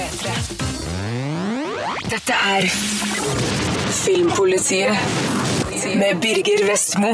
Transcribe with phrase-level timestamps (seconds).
[0.00, 0.30] P3.
[2.08, 2.64] Dette er
[3.92, 4.94] Filmpolitiet
[6.00, 7.10] med Birger Vestmo.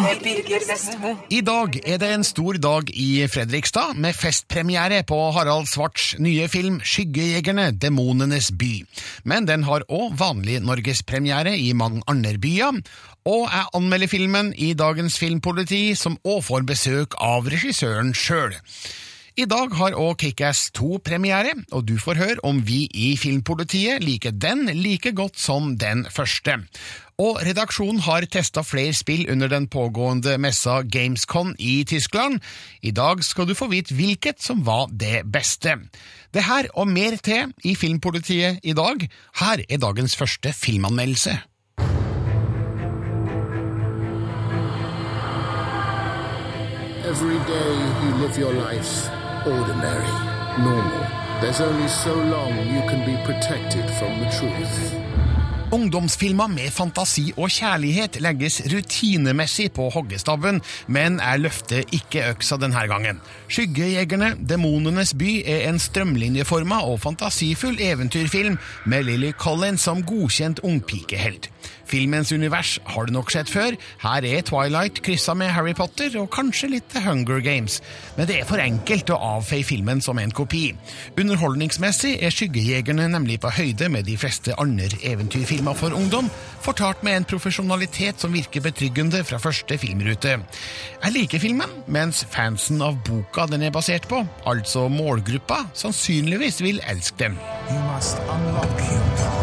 [1.34, 6.46] I dag er det en stor dag i Fredrikstad, med festpremiere på Harald Svarts nye
[6.52, 8.86] film 'Skyggejegerne demonenes by'.
[9.24, 12.78] Men den har òg vanlig norgespremiere i mange andre byer.
[13.26, 18.54] Og jeg anmelder filmen i dagens Filmpoliti, som òg får besøk av regissøren sjøl.
[19.36, 24.00] I dag har òg Kickass 2 premiere, og du får høre om vi i Filmpolitiet
[24.00, 26.54] liker den like godt som den første.
[27.20, 32.40] Og redaksjonen har testa flere spill under den pågående messa Gamescon i Tyskland.
[32.80, 35.76] I dag skal du få vite hvilket som var det beste.
[36.32, 39.04] Det her og mer til i Filmpolitiet i dag.
[39.42, 41.36] Her er dagens første filmanmeldelse.
[47.04, 49.15] Every day you live your life
[49.46, 50.14] ordinary,
[50.58, 51.06] normal.
[51.40, 55.06] There's only so long you can be protected from the truth.
[55.72, 62.86] Ungdomsfilmer med fantasi og kjærlighet legges rutinemessig på hoggestabben, men jeg løfter ikke øksa denne
[62.86, 63.18] gangen.
[63.48, 71.50] Skyggejegerne, Demonenes by, er en strømlinjeforma og fantasifull eventyrfilm med Lily Collins som godkjent ungpikehelt.
[71.86, 73.76] Filmens univers har du nok sett før.
[74.02, 77.78] Her er Twilight kryssa med Harry Potter og kanskje litt The Hunger Games.
[78.16, 80.64] Men det er for enkelt å avfeie filmen som en kopi.
[81.18, 86.30] Underholdningsmessig er Skyggejegerne nemlig på høyde med de fleste andre eventyrfilmer for ungdom,
[86.64, 90.36] fortalt med en profesjonalitet som virker betryggende fra første filmrute.
[91.04, 96.82] Jeg liker filmen, mens fansen av boka den er basert på, altså målgruppa, sannsynligvis vil
[96.90, 97.40] elske den.
[97.70, 99.35] You must unlock your.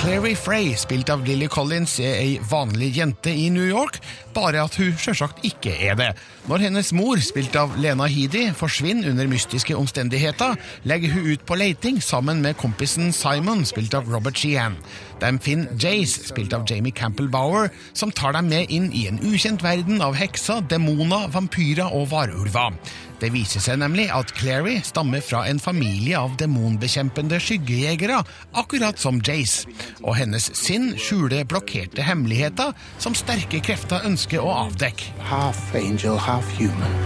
[0.00, 3.98] Clary Frey, spilt av Lily Collins, er ei vanlig jente i New York,
[4.32, 6.06] bare at hun sjølsagt ikke er det.
[6.48, 10.56] Når hennes mor, spilt av Lena Headey, forsvinner under mystiske omstendigheter,
[10.88, 14.78] legger hun ut på leiting sammen med kompisen Simon, spilt av Robert Sheehan.
[15.20, 19.20] De finner Jace, spilt av Jamie Campbell Bower, som tar dem med inn i en
[19.20, 22.72] ukjent verden av hekser, demoner, vampyrer og varulver.
[23.20, 28.22] Det viser seg nemlig at Clary stammer fra en familie av demonbekjempende skyggejegere,
[28.56, 29.68] akkurat som Jace,
[30.00, 32.72] og hennes sinn skjuler blokkerte hemmeligheter
[33.02, 35.12] som sterke krefter ønsker å avdekke.
[35.28, 36.96] Half angel, half human.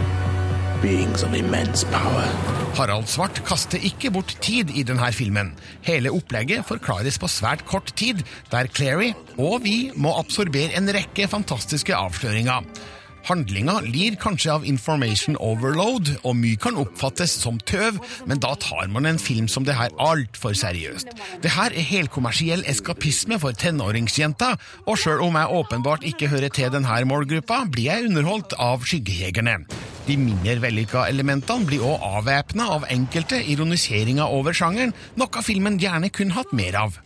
[0.85, 2.29] Beings of immense power.
[2.75, 5.53] Harald Svart kaster ikke bort tid i denne filmen.
[5.87, 8.21] Hele opplegget forklares på svært kort tid,
[8.53, 12.67] der Clary og vi må absorbere en rekke fantastiske avsløringer.
[13.25, 17.97] Handlinga lir kanskje av information overload, og mye kan oppfattes som tøv,
[18.29, 21.15] men da tar man en film som det her altfor seriøst.
[21.41, 24.55] Det her er helkommersiell eskapisme for tenåringsjenta,
[24.85, 29.63] og sjøl om jeg åpenbart ikke hører til denne målgruppa, blir jeg underholdt av Skyggejegerne.
[30.05, 36.13] De mindre vellykka elementene blir òg avvæpna av enkelte ironiseringer over sjangeren, noe filmen gjerne
[36.13, 37.04] kunne hatt mer av.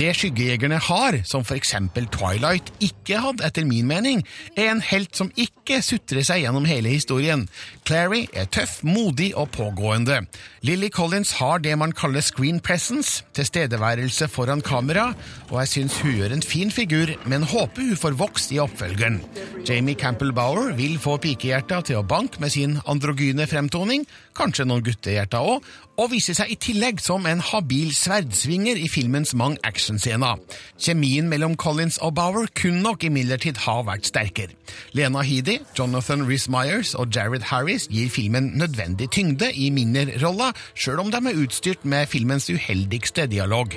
[0.00, 4.22] Det skyggejegerne har, som for eksempel Twilight ikke hadde etter min mening,
[4.56, 7.42] er en helt som ikke sutrer seg gjennom hele historien.
[7.84, 10.22] Clary er tøff, modig og pågående.
[10.64, 15.10] Lily Collins har det man kaller screen presence, tilstedeværelse foran kamera,
[15.50, 19.20] og jeg syns hun gjør en fin figur, men håper hun får vokst i oppfølgeren.
[19.68, 24.86] Jamie Campbell Bower vil få pikehjerta til å banke med sin androgyne fremtoning, kanskje noen
[24.86, 25.60] guttehjerter òg,
[26.00, 30.40] og viser seg i tillegg som en habil sverdsvinger i filmens mange actionscener.
[30.80, 34.56] Kjemien mellom Collins og Bower kunne nok imidlertid ha vært sterkere.
[34.96, 41.12] Lena Headey, Jonathan Rhys-Myers og Jared Harris gir filmen nødvendig tyngde i minnerrolla, sjøl om
[41.12, 43.76] de er utstyrt med filmens uheldigste dialog.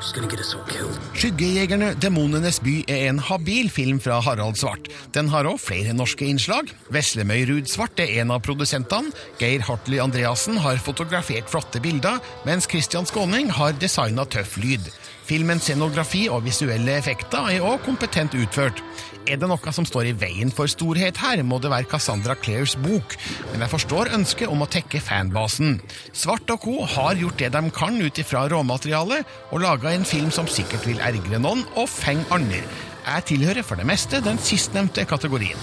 [0.00, 4.88] Skyggejegerne Demonenes by er en habil film fra Harald Svart.
[5.12, 6.72] Den har òg flere norske innslag.
[6.94, 9.12] Veslemøy Ruud Svart er en av produsentene.
[9.42, 12.16] Geir Hartley Andreassen har fotografert flotte bilder,
[12.48, 14.88] mens Christian Skåning har designa tøff lyd.
[15.28, 18.80] Filmens scenografi og visuelle effekter er òg kompetent utført.
[19.28, 22.72] Er det noe som står i veien for storhet her, må det være Cassandra Clairs
[22.80, 23.14] bok,
[23.52, 25.76] men jeg forstår ønsket om å tekke fanbasen.
[26.16, 26.74] Svart og co.
[26.96, 31.00] har gjort det de kan ut ifra råmaterialet, og laga en film som sikkert vil
[31.02, 32.62] ergre noen og fenge andre.
[33.06, 35.58] Jeg tilhører for det meste den sistnevnte kategorien.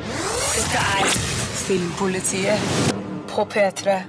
[0.00, 1.14] Dette er
[1.64, 2.66] Filmpolitiet
[3.30, 4.00] på P3.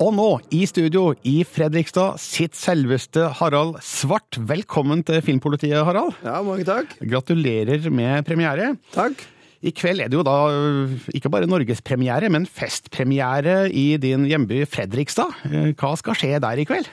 [0.00, 4.38] Og nå, i studio i Fredrikstad, sitt selveste Harald Svart.
[4.48, 6.14] Velkommen til Filmpolitiet, Harald.
[6.24, 6.94] Ja, mange takk.
[7.04, 8.70] Gratulerer med premiere.
[8.94, 9.26] Takk.
[9.60, 14.62] I kveld er det jo da øh, ikke bare norgespremiere, men festpremiere i din hjemby
[14.64, 15.36] Fredrikstad.
[15.50, 16.88] Eh, Hva skal skje der i kveld?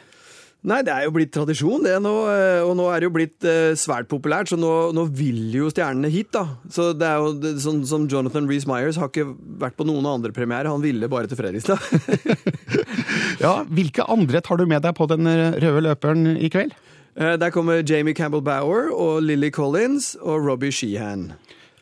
[0.68, 2.12] Nei, det er jo blitt tradisjon, det nå.
[2.34, 5.70] eh, Og nå er det jo blitt eh, svært populært, så nå, nå vil jo
[5.72, 6.42] stjernene hit, da.
[6.74, 9.30] Så det er jo det, sånn som Jonathan Reece Myers har ikke
[9.62, 11.78] vært på noen andre premierer, han ville bare til Fredrikstad.
[13.42, 16.74] Ja, Hvilke andre tar du med deg på den røde løperen i kveld?
[17.18, 21.30] Eh, Der kommer Jamie Campbell Bower og Lily Collins og Robbie Sheehan.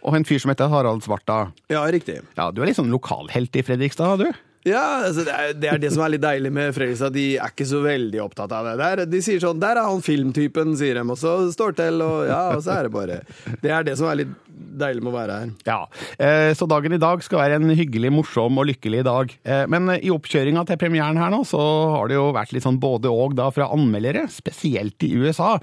[0.05, 1.47] Og en fyr som heter Harald Svarta.
[1.71, 2.19] Ja, riktig.
[2.37, 4.29] Ja, Du er litt sånn lokalhelt i Fredrikstad, du?
[4.65, 7.13] Ja, altså det, er, det er det som er litt deilig med Fredrikstad.
[7.13, 8.73] De er ikke så veldig opptatt av det.
[8.81, 12.25] Der, de sier sånn 'Der er han filmtypen', sier de, og så står til, og
[12.25, 13.19] ja, og så er det bare
[13.61, 15.53] Det er det som er litt deilig med å være her.
[15.69, 15.79] Ja,
[16.17, 19.37] eh, Så dagen i dag skal være en hyggelig, morsom og lykkelig dag.
[19.45, 21.61] Eh, Men i oppkjøringa til premieren her nå, så
[21.93, 25.59] har det jo vært litt sånn både og da fra anmeldere, spesielt i USA.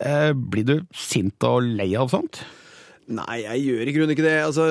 [0.00, 2.40] Eh, Blir du sint og lei av sånt?
[3.06, 4.36] Nei, jeg gjør i grunnen ikke det.
[4.42, 4.64] Altså,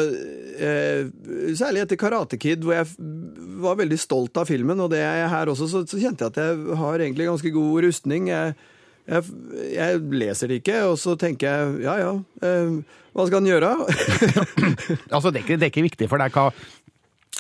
[0.60, 1.08] eh,
[1.56, 2.90] særlig etter Karate Kid, hvor jeg
[3.64, 6.34] var veldig stolt av filmen, og det er jeg her også, så, så kjente jeg
[6.34, 8.28] at jeg har egentlig ganske god rustning.
[8.34, 8.56] Jeg,
[9.08, 9.32] jeg,
[9.72, 13.76] jeg leser det ikke, og så tenker jeg ja ja, eh, hva skal han gjøre?
[15.16, 16.50] Altså, det er ikke, det er ikke viktig for deg hva,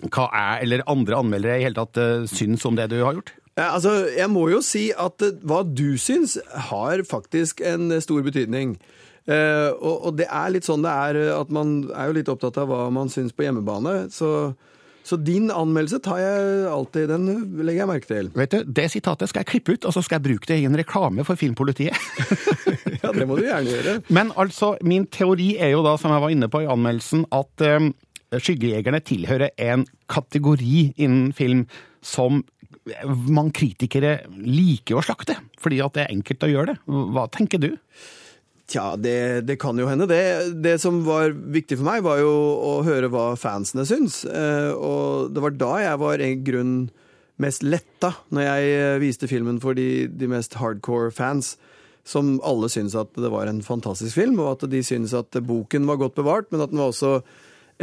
[0.08, 3.36] hva jeg eller andre anmeldere i hele tatt eh, syns om det du har gjort?
[3.56, 6.38] Ja, altså, jeg må jo si at eh, hva du syns,
[6.72, 8.78] har faktisk en stor betydning.
[9.26, 12.60] Eh, og, det er litt sånn det er, eh, at man er jo litt opptatt
[12.62, 14.06] av hva man syns på hjemmebane.
[14.14, 14.30] Så,
[15.06, 17.26] så din anmeldelse tar jeg alltid, den
[17.58, 18.32] legger jeg merke til.
[18.38, 20.68] Vet du, Det sitatet skal jeg klippe ut, og så skal jeg bruke det i
[20.70, 21.98] en reklame for Filmpolitiet.
[23.06, 23.92] Ja, det må du gjerne gjøre.
[24.18, 27.62] Men altså, min teori er jo da, som jeg var inne på i anmeldelsen, at
[27.78, 27.92] um,
[28.34, 31.68] Skyggejegerne tilhører en kategori innen film
[32.06, 32.42] som
[33.30, 36.78] man kritikere liker å slakte, fordi at det er enkelt å gjøre det.
[37.14, 37.70] Hva tenker du?
[38.66, 40.08] Tja, det, det kan jo hende.
[40.10, 40.22] Det,
[40.64, 44.24] det som var viktig for meg, var jo å høre hva fansene syns.
[44.26, 46.76] Eh, og det var da jeg var i grunn
[47.42, 51.56] mest letta, når jeg eh, viste filmen for de, de mest hardcore fans.
[52.06, 55.86] Som alle syntes at det var en fantastisk film, og at de syntes at boken
[55.90, 57.20] var godt bevart, men at den var også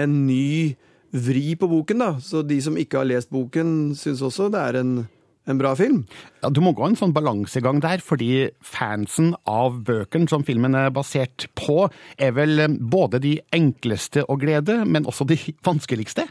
[0.03, 0.75] en ny
[1.13, 2.03] vri på boken.
[2.03, 2.13] da.
[2.23, 4.95] Så de som ikke har lest boken, syns også det er en,
[5.51, 6.03] en bra film.
[6.43, 10.93] Ja, Du må gå en sånn balansegang der, fordi fansen av bøkene som filmen er
[10.95, 16.29] basert på, er vel eh, både de enkleste å glede, men også de vanskeligste.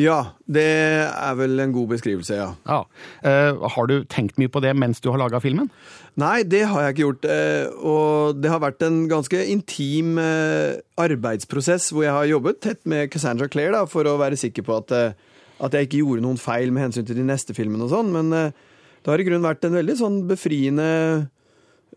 [0.00, 2.46] Ja, det er vel en god beskrivelse, ja.
[2.64, 2.78] Ja.
[3.20, 5.68] Uh, har du tenkt mye på det mens du har laga filmen?
[6.16, 7.28] Nei, det har jeg ikke gjort.
[7.28, 12.80] Uh, Og det har vært en ganske intim uh, arbeidsprosess hvor jeg har jobbet tett
[12.88, 14.96] med Cassandra Clare da, for å være sikker på at,
[15.62, 18.10] at jeg ikke gjorde noen feil med hensyn til de neste filmene og sånn.
[18.14, 18.50] Men eh,
[19.02, 20.88] det har i grunnen vært en veldig sånn befriende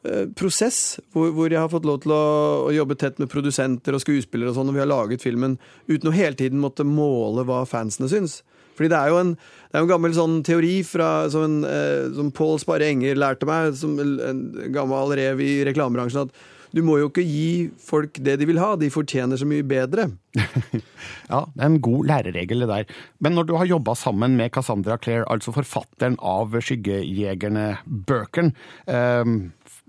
[0.05, 2.25] eh, prosess hvor, hvor jeg har fått lov til å,
[2.69, 5.57] å jobbe tett med produsenter og skuespillere og sånn, og vi har laget filmen
[5.89, 8.41] uten å hele tiden måtte måle hva fansene syns.
[8.75, 9.35] Fordi det er jo en,
[9.71, 13.71] er en gammel sånn teori fra, som, en, eh, som Pål Sparre Enger lærte meg,
[13.79, 14.43] som en
[14.75, 18.73] gammel rev i reklamebransjen, at du må jo ikke gi folk det de vil ha,
[18.79, 20.09] de fortjener så mye bedre.
[21.25, 22.83] Ja, det er en god læreregel det der.
[23.23, 28.53] Men når du har jobba sammen med Cassandra Clare, altså forfatteren av Skyggejegerne-bøkene,
[28.85, 29.25] eh,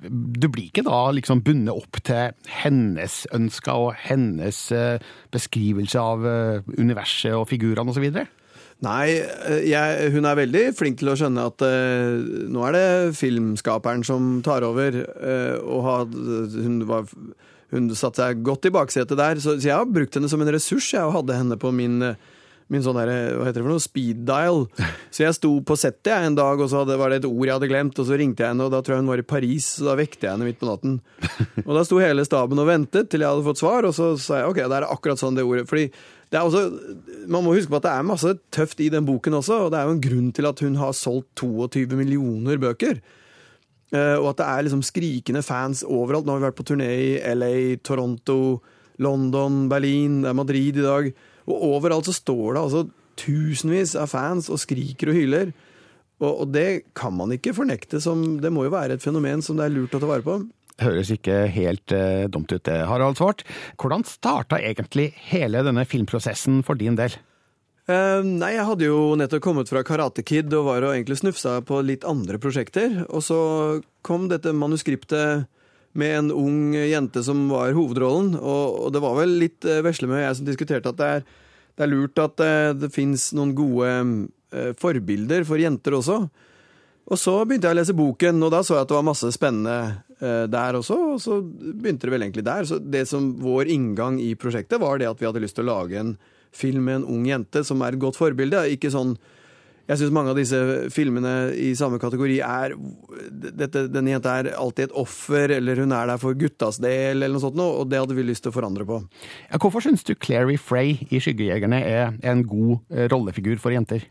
[0.07, 5.03] du blir ikke da liksom bundet opp til hennes ønsker og hennes eh,
[5.35, 8.09] beskrivelse av eh, universet og figurene osv.?
[8.85, 12.21] Nei, eh, jeg, hun er veldig flink til å skjønne at uh,
[12.53, 12.87] nå er det
[13.17, 16.15] filmskaperen som tar over, Uh, og had,
[16.53, 17.07] hun, var,
[17.73, 20.51] hun satte seg godt i baksetet der, så, så jeg har brukt henne som en
[20.53, 22.15] ressurs, jeg, hadde henne på min
[22.67, 24.65] Min sånn der, hva heter det for noe, speed dial.
[25.15, 27.45] Så jeg sto på settet jeg, en dag, og så hadde, var det et ord
[27.47, 29.27] jeg hadde glemt, og så ringte jeg henne, og da tror jeg hun var i
[29.31, 30.97] Paris, så da vekte jeg henne midt på natten.
[31.63, 34.41] Og da sto hele staben og ventet til jeg hadde fått svar, og så sa
[34.41, 35.69] jeg ok, det er akkurat sånn det ordet.
[35.71, 35.87] Fordi
[36.35, 36.63] også,
[37.29, 39.79] Man må huske på at det er masse tøft i den boken også, og det
[39.79, 43.01] er jo en grunn til at hun har solgt 22 millioner bøker.
[43.95, 46.27] Eh, og at det er liksom skrikende fans overalt.
[46.27, 48.61] Nå har vi vært på turné i LA, Toronto,
[48.99, 51.11] London, Berlin, det er Madrid i dag.
[51.47, 52.85] Og overalt så står det altså
[53.17, 55.55] tusenvis av fans og skriker og hyler.
[56.21, 59.59] Og, og det kan man ikke fornekte som Det må jo være et fenomen som
[59.59, 60.41] det er lurt å ta vare på.
[60.83, 63.47] Høres ikke helt eh, dumt ut det, Harald Svart.
[63.81, 67.17] Hvordan starta egentlig hele denne filmprosessen for din del?
[67.87, 71.61] Eh, nei, jeg hadde jo nettopp kommet fra Karate Kid og var og egentlig snufsa
[71.65, 73.05] på litt andre prosjekter.
[73.09, 73.39] Og så
[74.05, 75.47] kom dette manuskriptet
[75.97, 78.35] med en ung jente som var hovedrollen.
[78.37, 81.25] Og, og det var vel litt eh, Veslemø og jeg som diskuterte at det er,
[81.77, 83.95] det er lurt at eh, det fins noen gode
[84.53, 86.21] eh, forbilder for jenter også.
[87.07, 89.31] Og så begynte jeg å lese boken, og da så jeg at det var masse
[89.35, 90.97] spennende eh, der også.
[91.13, 92.65] Og så begynte det vel egentlig der.
[92.65, 95.75] Så det som vår inngang i prosjektet var det at vi hadde lyst til å
[95.75, 96.17] lage en
[96.57, 98.67] film med en ung jente som er et godt forbilde.
[98.73, 99.17] Ikke sånn
[99.87, 100.59] Jeg syns mange av disse
[100.91, 102.73] filmene i samme kategori er
[103.31, 107.37] dette, Denne jenta er alltid et offer, eller hun er der for guttas del, eller
[107.37, 108.99] noe sånt, noe, og det hadde vi lyst til å forandre på.
[109.47, 114.03] Ja, hvorfor syns du Clary Frey i Skyggejegerne er en god eh, rollefigur for jenter?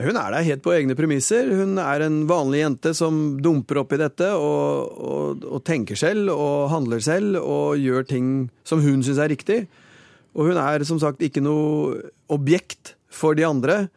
[0.00, 1.50] Hun er der helt på egne premisser.
[1.52, 6.32] Hun er en vanlig jente som dumper opp i dette og, og, og tenker selv
[6.32, 8.28] og handler selv og gjør ting
[8.64, 9.58] som hun syns er riktig.
[10.32, 11.98] Og hun er som sagt ikke noe
[12.32, 13.90] objekt for de andre.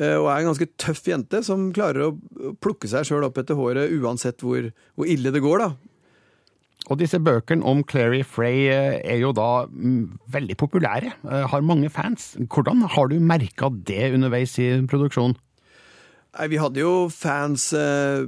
[0.00, 2.16] eh, Og er en ganske tøff jente som klarer å
[2.58, 5.70] plukke seg sjøl opp etter håret uansett hvor, hvor ille det går, da.
[6.88, 11.66] Og disse bøkene om Clary Frey eh, er jo da mm, veldig populære, eh, har
[11.66, 12.32] mange fans.
[12.48, 15.36] Hvordan har du merka det underveis i produksjonen?
[16.38, 18.24] Nei, Vi hadde jo fans eh,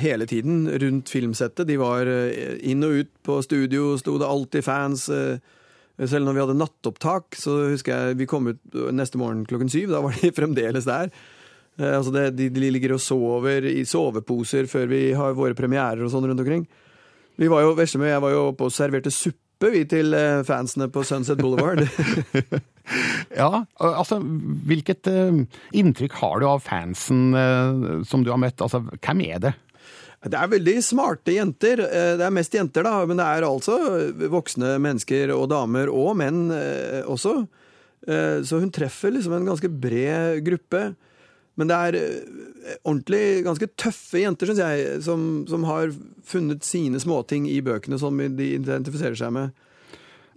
[0.00, 1.66] hele tiden rundt filmsettet.
[1.66, 5.08] De var eh, inn og ut på studio, sto det alltid fans.
[5.10, 5.40] Eh,
[6.06, 9.90] selv når vi hadde nattopptak, så husker jeg vi kom ut neste morgen klokken syv.
[9.94, 11.10] Da var de fremdeles der.
[11.78, 16.04] Eh, altså det, de, de ligger og sover i soveposer før vi har våre premierer
[16.04, 16.68] og sånn rundt omkring.
[17.40, 20.90] Vi var jo, Veslemøy jeg var jo oppe og serverte suppe vi til eh, fansene
[20.92, 21.86] på Sunset Boulevard.
[23.30, 24.16] Ja, altså
[24.66, 25.36] hvilket eh,
[25.78, 28.58] inntrykk har du av fansen eh, som du har møtt?
[28.64, 29.52] Altså, hvem er det?
[30.26, 31.84] Det er veldig smarte jenter.
[32.18, 33.76] Det er mest jenter, da, men det er altså
[34.32, 36.50] voksne mennesker og damer og menn
[37.06, 37.36] også.
[38.02, 40.82] Så hun treffer liksom en ganske bred gruppe.
[41.58, 45.92] Men det er eh, ordentlig ganske tøffe jenter, syns jeg, som, som har
[46.26, 49.56] funnet sine småting i bøkene som de identifiserer seg med.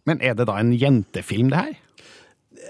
[0.09, 1.73] Men er det da en jentefilm, det her?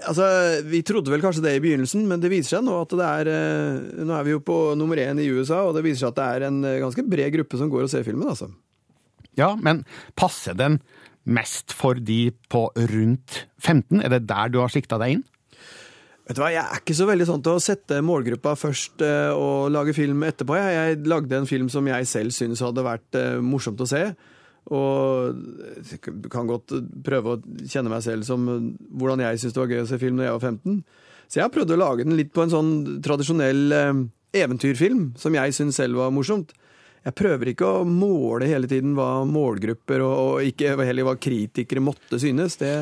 [0.04, 0.26] Altså,
[0.66, 3.30] Vi trodde vel kanskje det i begynnelsen, men det viser seg nå at det er
[3.30, 6.20] eh, Nå er vi jo på nummer én i USA, og det viser seg at
[6.20, 8.50] det er en eh, ganske bred gruppe som går og ser filmen, altså.
[9.38, 9.82] Ja, men
[10.18, 10.78] passer den
[11.24, 14.02] mest for de på rundt 15?
[14.04, 15.24] Er det der du har sikta deg inn?
[16.24, 19.32] Vet du hva, Jeg er ikke så veldig sånn til å sette målgruppa først eh,
[19.36, 20.56] og lage film etterpå.
[20.56, 24.06] Jeg, jeg lagde en film som jeg selv syns hadde vært eh, morsomt å se.
[24.72, 25.36] Og
[25.84, 26.00] jeg
[26.32, 26.72] kan godt
[27.04, 30.00] prøve å kjenne meg selv som eh, hvordan jeg syns det var gøy å se
[30.00, 30.78] film når jeg var 15.
[31.28, 32.72] Så jeg har prøvd å lage den litt på en sånn
[33.04, 34.04] tradisjonell eh,
[34.44, 36.54] eventyrfilm som jeg syns selv var morsomt.
[37.04, 41.84] Jeg prøver ikke å måle hele tiden hva målgrupper og, og ikke heller hva kritikere
[41.84, 42.56] måtte synes.
[42.56, 42.72] Det,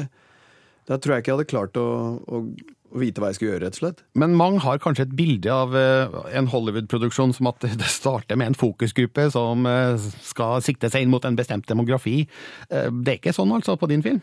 [0.87, 1.89] da tror jeg ikke jeg hadde klart å,
[2.23, 2.45] å,
[2.93, 4.03] å vite hva jeg skulle gjøre, rett og slett.
[4.21, 8.53] Men mange har kanskje et bilde av eh, en Hollywood-produksjon som at det starter med
[8.53, 9.97] en fokusgruppe som eh,
[10.27, 12.23] skal sikte seg inn mot en bestemt demografi.
[12.69, 14.23] Eh, Det er ikke sånn altså på din film?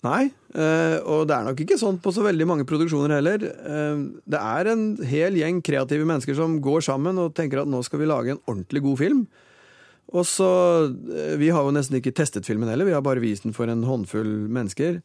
[0.00, 0.30] Nei,
[1.04, 3.42] og det er nok ikke sånn på så veldig mange produksjoner heller.
[4.24, 8.00] Det er en hel gjeng kreative mennesker som går sammen og tenker at nå skal
[8.00, 9.20] vi lage en ordentlig god film.
[10.16, 10.48] Og så,
[11.36, 13.84] Vi har jo nesten ikke testet filmen heller, vi har bare vist den for en
[13.84, 15.02] håndfull mennesker.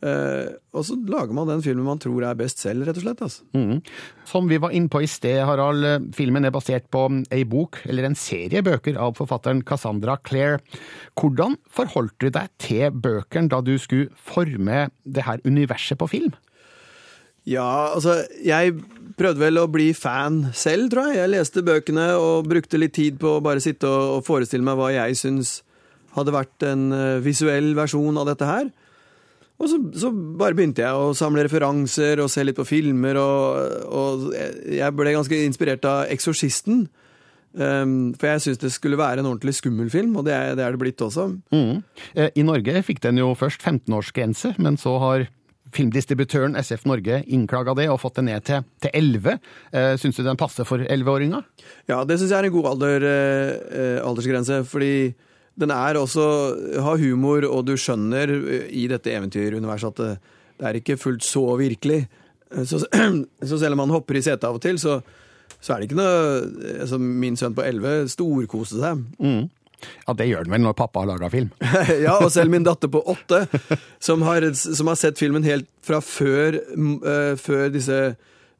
[0.00, 3.22] Eh, og så lager man den filmen man tror er best selv, rett og slett.
[3.26, 3.44] altså.
[3.52, 3.80] Mm.
[4.28, 7.82] Som vi var inne på i sted, Harald, eh, filmen er basert på ei bok,
[7.84, 10.62] eller en serie bøker, av forfatteren Cassandra Clare.
[11.20, 16.32] Hvordan forholdt du deg til bøkene da du skulle forme det her universet på film?
[17.48, 18.76] Ja, altså, jeg
[19.18, 21.20] prøvde vel å bli fan selv, tror jeg.
[21.20, 24.80] Jeg leste bøkene og brukte litt tid på å bare sitte og, og forestille meg
[24.80, 25.58] hva jeg syns
[26.16, 28.70] hadde vært en eh, visuell versjon av dette her.
[29.60, 33.84] Og så, så bare begynte jeg å samle referanser og se litt på filmer, og,
[33.92, 36.86] og jeg ble ganske inspirert av Eksorsisten.
[37.50, 40.64] Um, for jeg syns det skulle være en ordentlig skummel film, og det er det,
[40.64, 41.26] er det blitt også.
[41.50, 41.80] Mhm.
[42.14, 45.26] Eh, I Norge fikk den jo først 15-årsgrense, men så har
[45.74, 49.40] filmdistributøren SF Norge innklaga det og fått det ned til, til 11.
[49.74, 51.44] Uh, Syns du den passer for 11-åringer?
[51.90, 54.94] Ja, det syns jeg er en god alder, eh, aldersgrense, fordi
[55.58, 56.24] den er også
[56.84, 61.24] har humor, og du skjønner eh, i dette eventyruniverset at det, det er ikke fullt
[61.26, 62.04] så virkelig.
[62.54, 62.82] Eh, Så,
[63.48, 65.00] så selv om han hopper i setet av og til, så,
[65.60, 69.04] så er det ikke noe altså Min sønn på 11 storkoste seg.
[70.06, 71.50] Ja, det gjør den vel når pappa har laga film.
[72.06, 73.46] ja, og selv min datter på åtte,
[74.02, 78.00] som har, som har sett filmen helt fra før, eh, før disse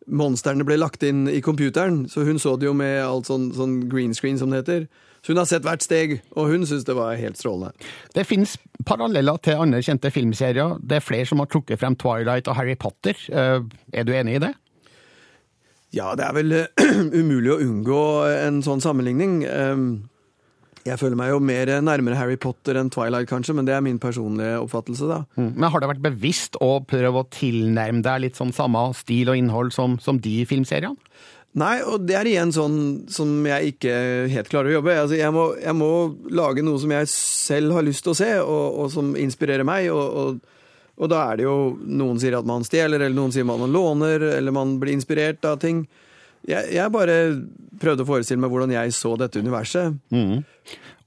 [0.08, 3.76] monstrene ble lagt inn i computeren, så hun så det jo med alt sånn, sånn
[3.92, 4.88] green screen, som det heter.
[5.20, 7.74] Så hun har sett hvert steg, og hun syns det var helt strålende.
[8.16, 8.54] Det finnes
[8.88, 10.78] paralleller til andre kjente filmserier.
[10.80, 13.18] Det er flere som har trukket frem Twilight og Harry Potter.
[13.28, 13.60] Eh,
[13.92, 14.54] Er du enig i det?
[15.92, 16.86] Ja, det er vel eh,
[17.20, 18.00] umulig å unngå
[18.30, 19.42] en sånn sammenligning.
[19.44, 19.88] Ehm,
[20.86, 23.98] Jeg føler meg jo mer nærmere Harry Potter enn Twilight, kanskje, men det er min
[24.00, 25.18] personlige oppfattelse, da.
[25.36, 29.36] Men har det vært bevisst å prøve å tilnærme deg litt sånn samme stil og
[29.36, 30.96] innhold som, som de filmseriene?
[31.58, 32.76] Nei, og det er igjen sånn
[33.10, 33.94] som jeg ikke
[34.30, 34.94] helt klarer å jobbe.
[35.02, 35.90] Altså, jeg, må, jeg må
[36.30, 39.88] lage noe som jeg selv har lyst til å se, og, og som inspirerer meg.
[39.90, 40.60] Og, og,
[41.00, 44.28] og da er det jo Noen sier at man stjeler, eller noen sier man låner,
[44.36, 45.82] eller man blir inspirert av ting.
[46.46, 47.18] Jeg, jeg bare
[47.82, 49.98] prøvde å forestille meg hvordan jeg så dette universet.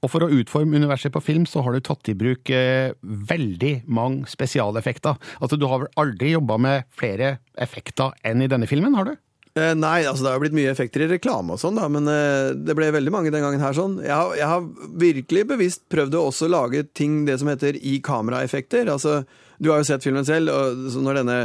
[0.04, 3.74] Og for å utforme universet på film, så har du tatt i bruk eh, veldig
[3.88, 5.16] mange spesialeffekter.
[5.40, 9.16] Altså, du har vel aldri jobba med flere effekter enn i denne filmen, har du?
[9.54, 12.10] Eh, nei, altså det har jo blitt mye effekter i reklame og sånn, da, men
[12.10, 14.00] eh, det ble veldig mange den gangen her sånn.
[14.02, 14.64] Jeg har, jeg har
[14.98, 18.90] virkelig bevisst prøvd å også lage ting det som heter i kameraeffekter.
[18.90, 19.20] Altså,
[19.62, 21.38] du har jo sett filmen selv, og så når denne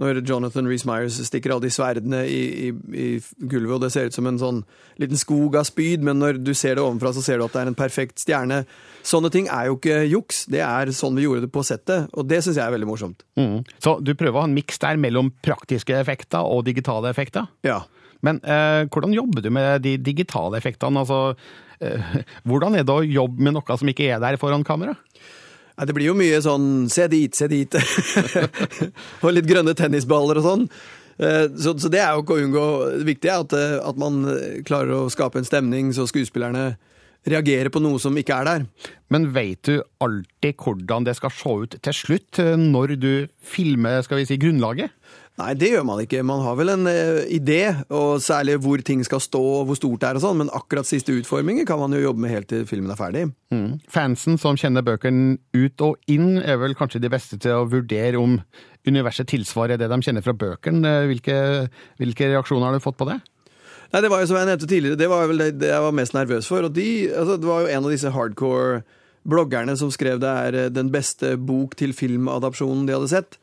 [0.00, 4.08] når Jonathan Reece Myers stikker alle de sverdene i, i, i gulvet, og det ser
[4.08, 4.62] ut som en sånn
[5.00, 7.62] liten skog av spyd, men når du ser det ovenfra, så ser du at det
[7.62, 8.62] er en perfekt stjerne.
[9.06, 12.28] Sånne ting er jo ikke juks, det er sånn vi gjorde det på settet, og
[12.30, 13.24] det syns jeg er veldig morsomt.
[13.40, 13.60] Mm.
[13.82, 17.50] Så du prøver å ha en miks der mellom praktiske effekter og digitale effekter?
[17.66, 17.82] Ja.
[18.24, 21.04] Men eh, hvordan jobber du med de digitale effektene?
[21.04, 21.36] Altså,
[21.80, 22.16] eh,
[22.48, 24.96] hvordan er det å jobbe med noe som ikke er der foran kamera?
[25.80, 27.72] Nei, det blir jo mye sånn se dit, se dit.
[29.24, 30.66] og litt grønne tennisballer og sånn.
[31.16, 32.64] Eh, Så, så det er jo ikke å unngå.
[32.98, 34.20] Det viktige er at, eh, at man
[34.68, 36.74] klarer å skape en stemning så skuespillerne
[37.28, 38.66] reagerer på noe som ikke er der.
[39.10, 43.12] Men veit du alltid hvordan det skal se ut til slutt, eh, når du
[43.42, 44.94] filmer skal vi si, grunnlaget?
[45.40, 46.20] Nei, det gjør man ikke.
[46.26, 50.02] Man har vel en uh, idé, og særlig hvor ting skal stå og hvor stort
[50.02, 52.66] det er og sånn, men akkurat siste utforminger kan man jo jobbe med helt til
[52.68, 53.22] filmen er ferdig.
[53.54, 53.78] Mm.
[53.88, 58.20] Fansen som kjenner bøkene ut og inn, er vel kanskje de beste til å vurdere
[58.20, 58.36] om
[58.88, 60.94] universet tilsvarer det de kjenner fra bøkene.
[61.08, 61.36] Hvilke,
[62.00, 63.20] hvilke reaksjoner har du fått på det?
[63.90, 65.94] Nei, det var jo som jeg nevnte tidligere, det var vel det, det jeg var
[65.98, 66.66] mest nervøs for.
[66.68, 68.82] Og de, altså, det var jo en av disse hardcore
[69.28, 73.40] bloggerne som skrev det er eh, den beste bok til filmadapsjonen de hadde sett.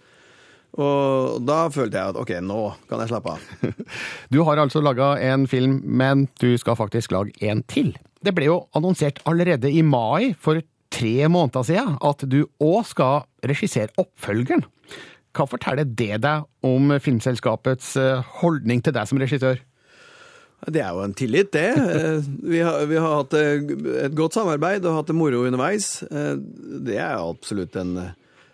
[0.77, 3.75] Og da følte jeg at ok, nå kan jeg slappe av.
[4.34, 7.96] Du har altså laga en film, men du skal faktisk lage en til.
[8.24, 10.62] Det ble jo annonsert allerede i mai for
[10.94, 14.63] tre måneder siden at du òg skal regissere oppfølgeren.
[15.38, 19.60] Hva forteller det deg om filmselskapets eh, holdning til deg som regissør?
[20.66, 21.68] Det er jo en tillit, det.
[21.78, 23.62] Eh, Vi har, vi har hatt eh,
[24.08, 26.02] et godt samarbeid og hatt det moro underveis.
[26.10, 26.34] Eh,
[26.88, 27.94] Det er absolutt en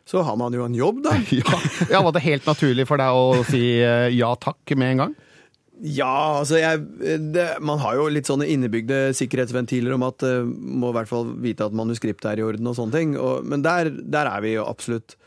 [0.05, 1.15] Så har man jo en jobb, da.
[1.31, 3.63] Ja, ja, Var det helt naturlig for deg å si
[4.17, 5.15] ja takk med en gang?
[5.83, 6.83] Ja, altså jeg,
[7.33, 11.31] det, Man har jo litt sånne innebygde sikkerhetsventiler om at uh, må i hvert fall
[11.43, 13.15] vite at manuskriptet er i orden og sånne ting.
[13.19, 15.17] Og, men der, der er vi jo absolutt.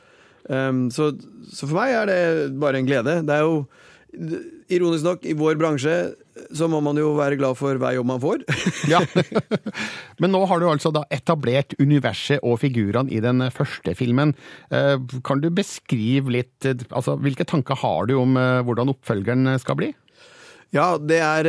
[0.48, 1.10] Um, så,
[1.50, 2.20] så for meg er det
[2.62, 3.18] bare en glede.
[3.26, 3.58] Det er jo
[4.72, 5.96] Ironisk nok, i vår bransje
[6.54, 8.42] så må man jo være glad for hver jobb man får.
[8.92, 9.00] Ja.
[10.22, 14.34] Men nå har du altså da etablert universet og figurene i den første filmen.
[14.70, 19.56] Eh, Kan du beskrive litt eh, altså, Hvilke tanker har du om eh, hvordan oppfølgeren
[19.62, 19.90] skal bli?
[20.74, 21.48] Ja, det er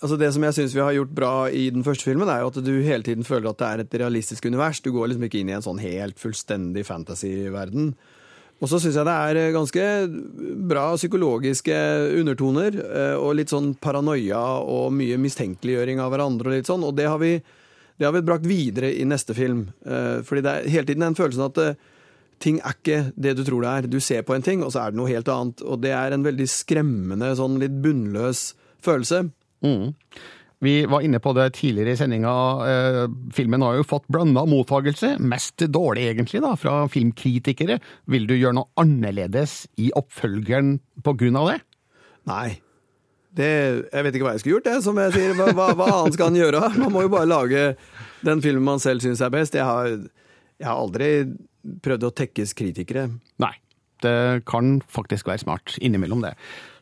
[0.00, 2.52] Altså, det som jeg syns vi har gjort bra i den første filmen, er jo
[2.52, 4.80] at du hele tiden føler at det er et realistisk univers.
[4.80, 7.92] Du går liksom ikke inn i en sånn helt fullstendig fantasy-verden.
[8.62, 9.86] Og så syns jeg det er eh, ganske
[10.70, 11.78] bra psykologiske
[12.20, 16.94] undertoner, eh, og litt sånn paranoia og mye mistenkeliggjøring av hverandre og litt sånn, og
[16.96, 17.34] det har vi,
[17.98, 19.66] det har vi brakt videre i neste film.
[19.84, 21.60] Eh, Fordi det er hele tiden den følelsen at
[22.44, 23.90] ting er ikke det du tror det er.
[23.90, 25.62] Du ser på en ting, og så er det noe helt annet.
[25.64, 28.52] Og det er en veldig skremmende, sånn litt bunnløs
[28.84, 29.24] følelse.
[30.64, 32.32] Vi var inne på det tidligere i sendinga.
[32.70, 33.00] Eh,
[33.36, 37.78] filmen har jo fått blanda mottagelse, mest dårlig egentlig, da, fra filmkritikere.
[38.10, 41.58] Vil du gjøre noe annerledes i oppfølgeren på grunn av det?
[42.30, 42.46] Nei.
[43.34, 43.50] Det,
[43.90, 45.34] jeg vet ikke hva jeg skulle gjort, det, som jeg sier.
[45.36, 46.62] Hva, hva, annet skal han gjøre?
[46.78, 47.64] Man må jo bare lage
[48.24, 49.58] den filmen man selv syns er best.
[49.58, 49.90] Jeg har,
[50.60, 51.10] jeg har aldri
[51.84, 53.08] prøvd å tekkes kritikere.
[53.42, 53.52] Nei.
[54.04, 56.34] Det kan faktisk være smart innimellom det.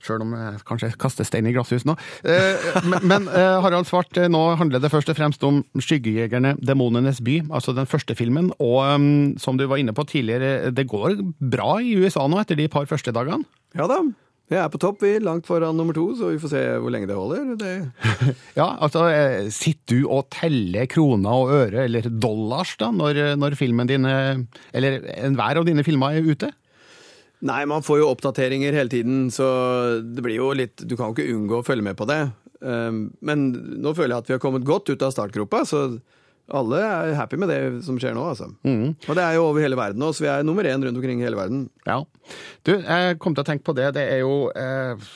[0.02, 1.94] Sjøl om jeg kanskje kaster stein i glasshus nå.
[2.26, 6.56] Eh, Men, men eh, Harald Svart, eh, nå handler det først og fremst om 'Skyggejegerne
[6.58, 8.50] demonenes by', altså den første filmen.
[8.58, 12.58] Og um, som du var inne på tidligere, det går bra i USA nå etter
[12.58, 13.46] de par første dagene?
[13.78, 14.02] Ja da.
[14.50, 15.14] Vi er på topp, vi.
[15.22, 17.54] Langt foran nummer to, så vi får se hvor lenge det holder.
[17.56, 17.70] Det,
[18.58, 19.06] Ja, altså,
[19.54, 24.98] sitter du og teller kroner og øre, eller dollars, da, når, når filmen din, eller
[25.14, 26.50] enhver av dine filmer er ute?
[27.42, 29.46] Nei, man får jo oppdateringer hele tiden, så
[30.02, 32.20] det blir jo litt Du kan jo ikke unngå å følge med på det.
[32.62, 33.48] Um, Men
[33.82, 35.86] nå føler jeg at vi har kommet godt ut av startgropa, så
[36.52, 38.48] alle er happy med det som skjer nå, altså.
[39.08, 41.22] Og det er jo over hele verden nå, så vi er nummer én rundt omkring
[41.22, 41.68] i hele verden.
[41.86, 42.00] Ja.
[42.66, 43.92] Du, jeg kom til å tenke på det.
[43.96, 45.06] Det er jo eh,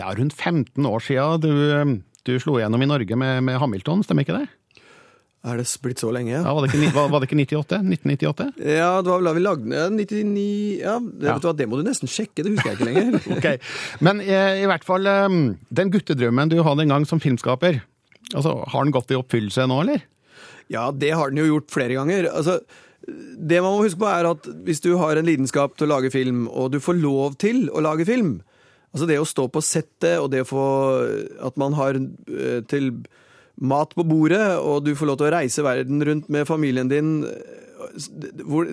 [0.00, 1.92] ja, rundt 15 år siden du, eh,
[2.26, 4.48] du slo igjennom i Norge med, med Hamilton, stemmer ikke det?
[5.40, 6.34] Er det blitt så lenge?
[6.34, 7.78] Ja, var, det ikke, var, det ikke 98?
[7.80, 8.48] 1998?
[8.60, 9.96] Ja, det var vel da vi lagde den.
[9.96, 10.42] 99
[10.82, 11.38] Ja, det, Ja.
[11.40, 13.16] Du det må du nesten sjekke, det husker jeg ikke lenger.
[13.38, 13.56] okay.
[14.04, 15.38] Men eh, i hvert fall, eh,
[15.80, 17.80] den guttedrømmen du hadde en gang som filmskaper,
[18.34, 20.04] altså, har den gått i oppfyllelse nå, eller?
[20.70, 22.28] Ja, det har den jo gjort flere ganger.
[22.28, 22.60] Altså,
[23.08, 26.12] det man må huske på er at hvis du har en lidenskap til å lage
[26.12, 28.42] film, og du får lov til å lage film,
[28.90, 30.66] Altså det å stå på settet, og det å få
[31.46, 32.92] At man har eh, til
[33.60, 37.18] mat på bordet, og du får lov til å reise verden rundt med familien din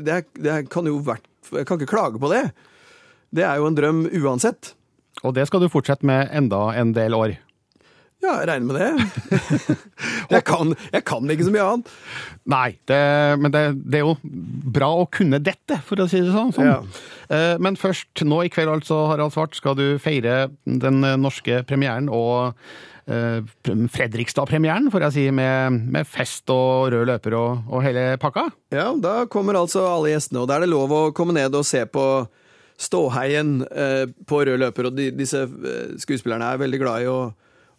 [0.03, 2.49] det, det kan jo vært Jeg kan ikke klage på det.
[3.31, 4.73] Det er jo en drøm uansett.
[5.23, 7.37] Og det skal du fortsette med enda en del år.
[8.17, 9.77] Ja, jeg regner med det.
[10.33, 11.91] jeg, kan, jeg kan ikke så mye annet.
[12.49, 12.99] Nei, det,
[13.39, 14.15] men det, det er jo
[14.75, 16.51] bra å kunne dette, for å si det sånn.
[16.55, 16.67] sånn.
[16.67, 16.79] Ja.
[17.29, 22.09] Eh, Men først, nå i kveld altså, Harald Svart, skal du feire den norske premieren
[22.11, 22.57] og
[23.07, 28.49] Fredrikstad-premieren, får jeg si, med, med fest og rød løper og, og hele pakka.
[28.75, 31.63] Ja, da kommer altså alle gjestene, og da er det lov å komme ned og
[31.67, 32.03] se på
[32.77, 37.19] ståheien eh, på rød løper, og de, disse eh, skuespillerne er veldig glad i å,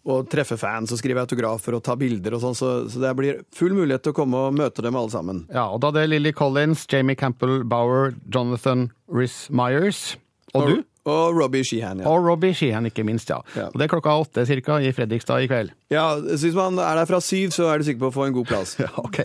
[0.08, 3.42] å treffe fans og skrive autografer og ta bilder og sånn, så, så det blir
[3.54, 5.44] full mulighet til å komme og møte dem alle sammen.
[5.54, 10.16] Ja, og da det er Lily Collins, Jamie Campbell Bower, Jonathan Riss Myers
[10.56, 10.78] og du.
[11.08, 12.08] Og Robbie Sheehan, ja.
[12.10, 13.40] Og Robbie Sheehan, ikke minst, ja.
[13.56, 13.66] Ja.
[13.72, 15.72] Og det er klokka åtte cirka i Fredrikstad i kveld.
[15.92, 18.26] Ja, så Hvis man er der fra syv, så er du sikker på å få
[18.28, 18.76] en god plass.
[18.84, 19.22] Ja, ok.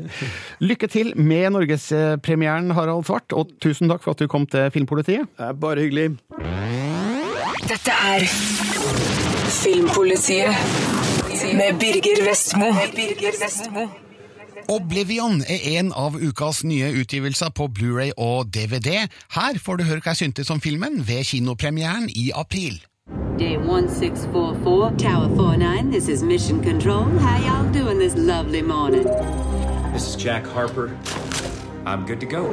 [0.63, 5.27] Lykke til med norgespremieren, Harald Svart, og tusen takk for at du kom til Filmpolitiet.
[5.37, 6.07] Det er bare hyggelig.
[7.69, 8.25] Dette er
[9.61, 10.51] Filmpolitiet
[11.59, 12.73] med Birger Vestmo.
[12.95, 13.87] Birger Vestmo.
[14.69, 19.08] Oblivion er en av ukas nye utgivelser på Blu-ray og DVD.
[19.36, 22.80] Her får du høre hva jeg syntes om filmen ved kinopremieren i april.
[23.39, 27.04] Day 1644, Tower 49, this is Mission Control.
[27.19, 29.04] How y'all doing this lovely morning?
[29.93, 30.95] This is Jack Harper.
[31.86, 32.47] I'm good to go.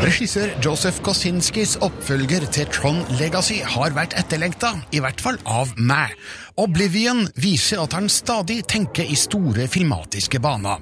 [0.00, 6.14] Regissør Joseph Kosinskis oppfølger til Tron Legacy har vært etterlengta, i hvert fall av meg.
[6.58, 10.80] Oblivion viser at han stadig tenker i store filmatiske baner.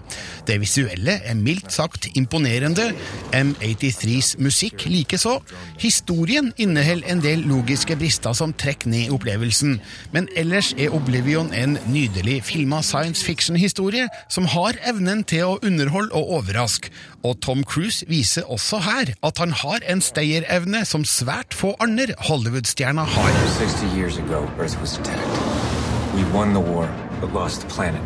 [0.48, 2.92] Det visuelle er mildt sagt imponerende,
[3.37, 5.38] M83s musikk likeså.
[5.81, 9.78] Historien inneholder en del logiske brister som trekker ned opplevelsen,
[10.12, 16.16] men ellers er Oblivion en nydelig filma science fiction-historie som har evnen til å underholde
[16.16, 16.92] og overraske.
[17.26, 22.14] Og Tom Cruise viser også her at han har en stayerevne som svært få andre
[22.28, 23.40] Hollywood-stjerner har.
[23.59, 25.67] 60 years ago, Earth was attacked.
[26.14, 26.88] We won the war,
[27.21, 28.03] but lost the planet.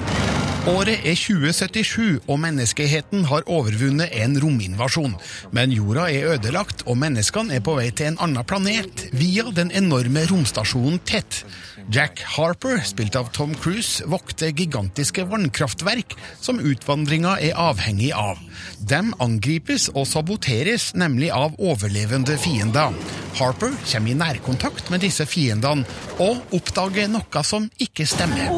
[0.62, 5.16] Året er 2077, og menneskeheten har overvunnet en rominvasjon.
[5.50, 9.72] Men jorda er ødelagt, og menneskene er på vei til en annen planet via den
[9.74, 11.40] enorme romstasjonen Tett.
[11.90, 18.38] Jack Harper, spilt av Tom Cruise, vokter gigantiske vannkraftverk som utvandringa er avhengig av.
[18.78, 22.94] De angripes og saboteres nemlig av overlevende fiender.
[23.38, 25.86] Harper kommer i nærkontakt med disse fiendene
[26.22, 28.52] og oppdager noe som ikke stemmer.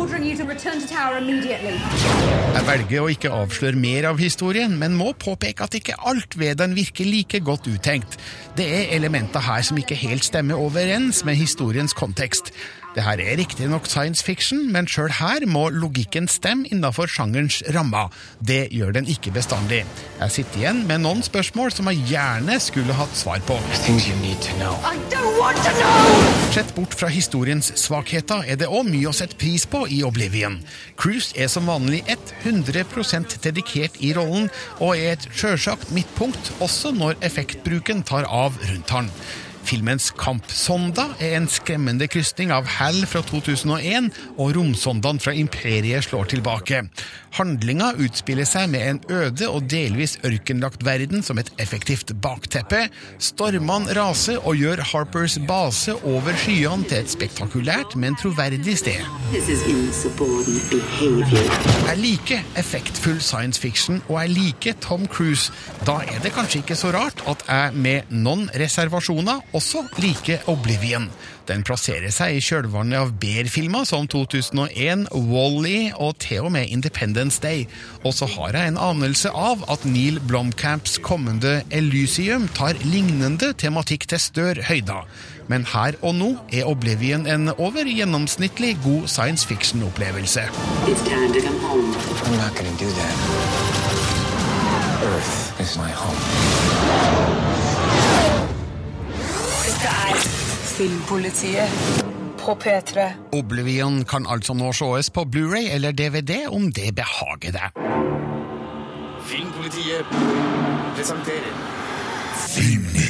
[2.54, 6.60] Jeg velger å ikke avsløre mer av historien, men må påpeke at ikke alt ved
[6.60, 8.18] den virker like godt uttenkt.
[8.58, 12.52] Det er elementer her som ikke helt stemmer overens med historiens kontekst.
[12.94, 18.12] Det her er riktignok science fiction, men sjøl her må logikken stemme innafor sjangerens rammer.
[18.38, 19.80] Det gjør den ikke bestandig.
[20.20, 23.56] Jeg sitter igjen med noen spørsmål som jeg gjerne skulle hatt svar på.
[23.82, 24.78] Things you need to know.
[24.86, 26.44] I don't want to know!
[26.54, 30.60] Sett bort fra historiens svakheter er det òg mye å sette pris på i Oblivion.
[30.94, 32.04] Cruise er som vanlig
[32.46, 34.46] 100% dedikert i rollen,
[34.78, 39.10] og er et sjølsagt midtpunkt også når effektbruken tar av rundt han.
[39.64, 46.34] Filmens kampsonda er en skremmende krysning av Hal fra 2001 og romsondaen fra Imperiet slår
[46.34, 46.82] tilbake.
[47.34, 52.84] Handlinga utspiller seg med en øde og delvis ørkenlagt verden som et effektivt bakteppe.
[53.18, 59.00] Stormene raser og gjør Harpers base over skyene til et spektakulært, men troverdig sted.
[61.88, 65.50] Jeg liker effektfull science fiction, og jeg liker Tom Cruise.
[65.88, 71.08] Da er det kanskje ikke så rart at jeg med noen reservasjoner også like Oblivion.
[71.48, 77.40] Den plasserer seg i kjølvannet av Bear-filmer som 2001, Wall-E og til og med Independence
[77.42, 77.66] Day.
[78.02, 84.08] Og så har jeg en anelse av at Neil Blomkamps kommende Elysium tar lignende tematikk
[84.10, 85.04] til større høyder.
[85.52, 90.48] Men her og nå er Oblivion en over gjennomsnittlig god science fiction-opplevelse.
[92.24, 93.14] I'm not gonna do that.
[95.04, 97.63] Earth is my home.
[99.84, 100.20] Dette er
[100.64, 102.04] Filmpolitiet
[102.40, 103.02] på P3.
[103.36, 107.76] Oblivion kan altså nå sees på Blu-ray eller DVD om det behager deg.
[109.28, 110.08] Filmpolitiet
[110.96, 111.52] presenterer
[112.46, 113.03] Filmnytt.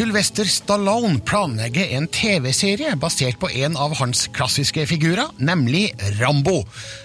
[0.00, 6.62] Sylvester Stallone planlegger en TV-serie basert på en av hans klassiske figurer, nemlig Rambo.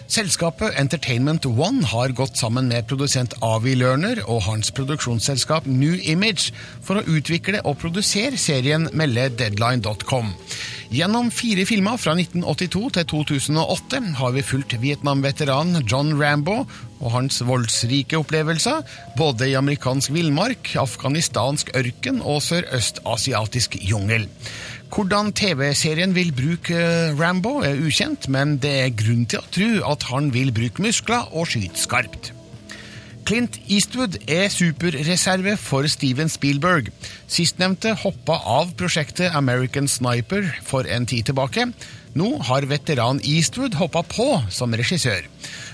[0.08, 6.53] Selskapet Entertainment One har gått sammen med produsent Avi Lerner og hans produksjonsselskap New Image
[6.88, 10.31] for å utvikle og produsere serien, melder Deadline.com.
[10.95, 16.62] Gjennom fire filmer fra 1982 til 2008 har vi fulgt Vietnam-veteranen John Rambo
[17.06, 18.84] og hans voldsrike opplevelser,
[19.18, 24.28] både i amerikansk villmark, afghanistansk ørken og sørøstasiatisk jungel.
[24.96, 26.80] Hvordan TV-serien vil bruke
[27.20, 31.32] Rambo, er ukjent, men det er grunn til å tro at han vil bruke muskler
[31.34, 32.35] og skyte skarpt.
[33.26, 36.92] Clint Eastwood er superreserve for Steven Spielberg.
[37.26, 41.66] Sistnevnte hoppa av prosjektet American Sniper for en tid tilbake.
[42.14, 45.26] Nå har veteran Eastwood hoppa på som regissør.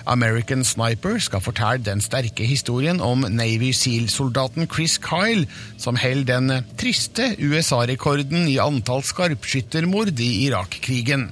[0.08, 5.44] American Sniper skal fortelle den sterke historien om Navy Seal-soldaten Chris Kyle,
[5.76, 11.28] som holder den triste USA-rekorden i antall skarpskyttermord i Irak-krigen.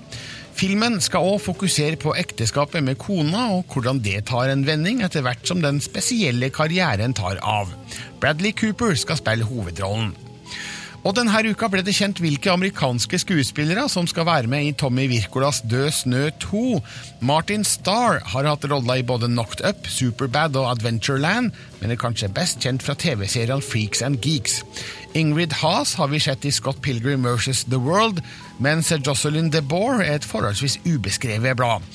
[0.60, 5.24] Filmen skal òg fokusere på ekteskapet med kona, og hvordan det tar en vending etter
[5.24, 7.72] hvert som den spesielle karrieren tar av.
[8.20, 10.12] Bradley Cooper skal spille hovedrollen.
[11.08, 15.06] Og denne uka ble det kjent hvilke amerikanske skuespillere som skal være med i Tommy
[15.08, 16.64] Wirkolas Død snø 2.
[17.24, 22.32] Martin Starr har hatt roller i både Knocked Up, Superbad og Adventureland, men er kanskje
[22.34, 24.62] best kjent fra TV-serien Freaks and Geeks.
[25.18, 27.64] Ingrid Haas har vi sett i Scott Pilgrim vs.
[27.72, 28.22] The World,
[28.62, 31.86] mens Jocelyn DeBoer er et forholdsvis ubeskrevet blad.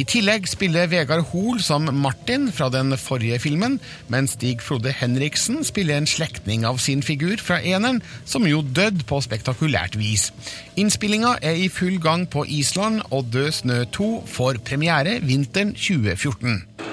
[0.00, 3.76] I tillegg spiller Vegard Hoel som Martin fra den forrige filmen,
[4.08, 9.04] mens Stig Frode Henriksen spiller en slektning av sin figur fra eneren, som jo døde
[9.04, 10.30] på spektakulært vis.
[10.80, 16.91] Innspillinga er i full gang på Island, og Død snø 2 får premiere vinteren 2014.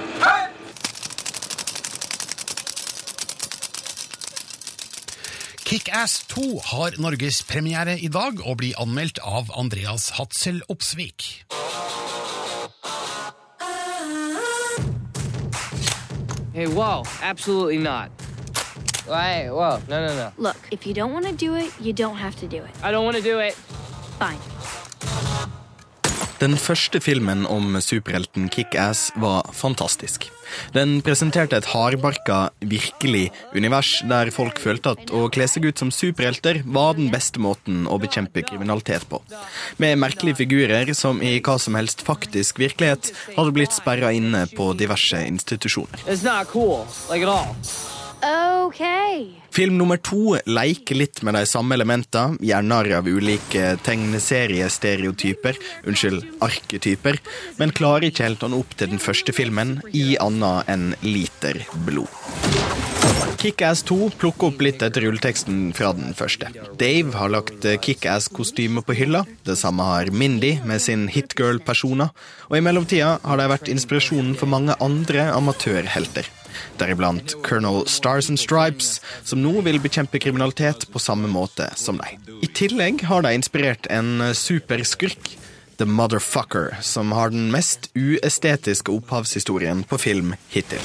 [5.69, 11.45] Kick-Ass 2 har norgespremiere i dag og blir anmeldt av Andreas Hatzel Opsvik.
[16.55, 18.09] Hey, whoa, absolutely not.
[19.05, 20.31] Hey, whoa, no, no, no.
[20.37, 22.73] Look, if you don't want to do it, you don't have to do it.
[22.81, 23.53] I don't want to do it.
[24.17, 24.41] Fine.
[26.39, 30.29] Den første filmen om superhelten Kick-Ass var fantastisk.
[30.71, 35.91] Den presenterte et hardbarka, virkelig univers der folk følte at å kle seg ut som
[35.91, 39.19] superhelter var den beste måten å bekjempe kriminalitet på.
[39.83, 44.71] Med merkelige figurer som i hva som helst faktisk virkelighet hadde blitt sperra inne på
[44.79, 46.07] diverse institusjoner.
[46.07, 47.98] It's not cool, like at all.
[48.19, 49.39] Okay.
[49.51, 56.25] Film nummer to leker litt med de samme elementene, gjør narr av ulike tegneseriestereotyper, unnskyld,
[56.43, 57.19] arketyper,
[57.61, 61.63] men klarer ikke helt å nå opp til den første filmen i annet enn liter
[61.87, 62.11] blod.
[63.39, 66.49] Kickass 2 plukker opp litt etter rulleteksten fra den første.
[66.79, 69.23] Dave har lagt Kickass-kostyme på hylla.
[69.47, 72.11] Det samme har Mindy med sin hitgirl-personer.
[72.51, 76.27] Og i mellomtida har de vært inspirasjonen for mange andre amatørhelter
[76.79, 82.17] deriblant Colonel Stars and Stripes, som nå vil bekjempe kriminalitet på samme måte som deg.
[82.43, 85.35] I tillegg har de inspirert en superskurk,
[85.79, 90.83] The Motherfucker, som har den mest uestetiske opphavshistorien på film hittil.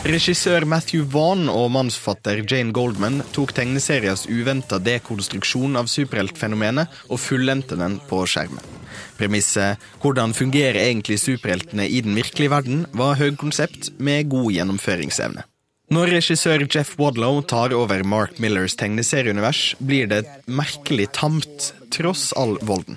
[0.00, 7.76] Regissør Matthew Vaughn og mannsfatter Jane Goldman tok tegneseriens uventa dekonstruksjon av superheltfenomenet og fullendte
[7.76, 8.79] den på skjermen.
[9.18, 15.44] Premisset 'Hvordan fungerer egentlig superheltene i den virkelige verden?' var høykonsept med god gjennomføringsevne.
[15.90, 22.54] Når regissør Jeff Wadlow tar over Mark Millers tegneserieunivers, blir det merkelig tamt, tross all
[22.62, 22.96] volden.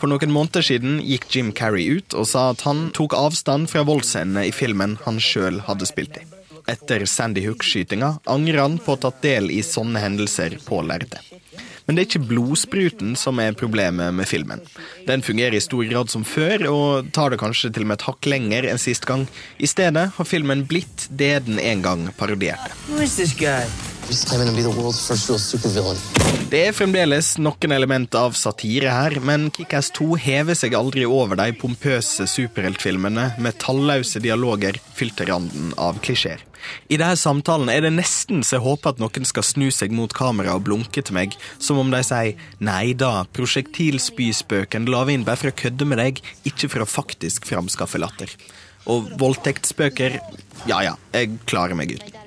[0.00, 3.84] For noen måneder siden gikk Jim Carrey ut og sa at han tok avstand fra
[3.86, 6.24] voldsscenene i filmen han sjøl hadde spilt i.
[6.66, 11.22] Etter Sandy Hook-skytinga angrer han på å ha tatt del i sånne hendelser på lerretet.
[11.86, 14.62] Men det er ikke blodspruten som er problemet med filmen.
[15.08, 18.06] Den fungerer i stor grad som før, og tar det kanskje til og med et
[18.08, 19.26] hakk lenger enn sist gang.
[19.58, 22.70] I stedet har filmen blitt det den en gang parodierte.
[26.52, 31.38] Det er fremdeles noen element av satire her, men Kickass 2 hever seg aldri over
[31.38, 36.42] de pompøse superheltfilmene med talløse dialoger fylt til randen av klisjeer.
[36.88, 40.12] I denne samtalen er det nesten så jeg håper at noen skal snu seg mot
[40.16, 45.26] kamera og blunke til meg, som om de sier nei da, prosjektilspyspøken la vi inn
[45.28, 48.32] bare for å kødde med deg, ikke for å faktisk framskaffe latter.
[48.90, 50.18] Og voldtektsspøker,
[50.66, 52.18] ja ja, jeg klarer meg uten.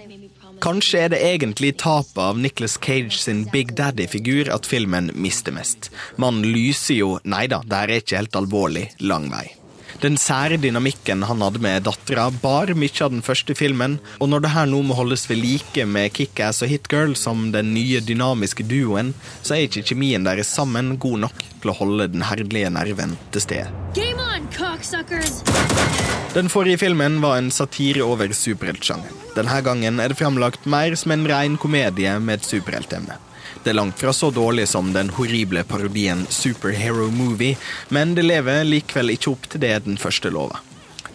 [0.64, 5.92] Kanskje er det egentlig tapet av Nicholas Cage sin Big Daddy-figur at filmen mister mest.
[6.22, 9.50] Man lyser jo nei da, det er ikke helt alvorlig, lang vei.
[10.04, 14.44] Den sære dynamikken han hadde med dattera, bar mye av den første filmen, og når
[14.44, 18.66] det her nå må holdes ved like med Kickass og Hitgirl som den nye dynamiske
[18.68, 23.16] duoen, så er ikke kjemien deres sammen god nok til å holde den herlige nerven
[23.32, 23.72] til stede.
[23.96, 25.40] Game on, cocksuckers!
[26.36, 29.22] Den forrige filmen var en satire over superheltsjangeren.
[29.38, 33.16] Denne gangen er det framlagt mer som en ren komedie med et superheltemne.
[33.66, 37.58] Det er langt fra så dårlig som den horrible parodien Superhero Movie,
[37.90, 40.60] men det lever likevel ikke opp til det den første lova.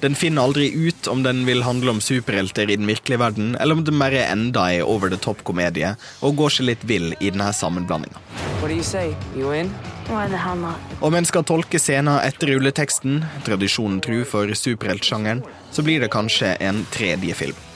[0.02, 3.78] Den finner aldri ut om den vil handle om superhelter i den virkelige verden, eller
[3.78, 5.92] om det mer er enda ei over the top-komedie,
[6.26, 8.18] og går seg litt vill i denne sammenblandinga.
[8.58, 9.14] What do you say?
[9.36, 9.70] You in?
[10.10, 10.82] Why the hell not?
[11.06, 16.56] Om en skal tolke scenen etter rulleteksten, tradisjonen tru for superheltsjangeren, så blir det kanskje
[16.58, 17.66] en tredje film.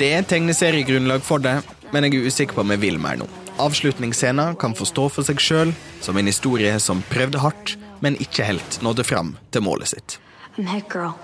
[0.00, 1.58] Det er tegneseriegrunnlag for det,
[1.92, 3.28] men jeg er usikker på om jeg vil mer nå.
[3.58, 8.46] Avslutningsscenen kan få stå for seg sjøl som en historie som prøvde hardt, men ikke
[8.48, 10.18] helt nådde fram til målet sitt.
[10.58, 11.14] I'm hit girl.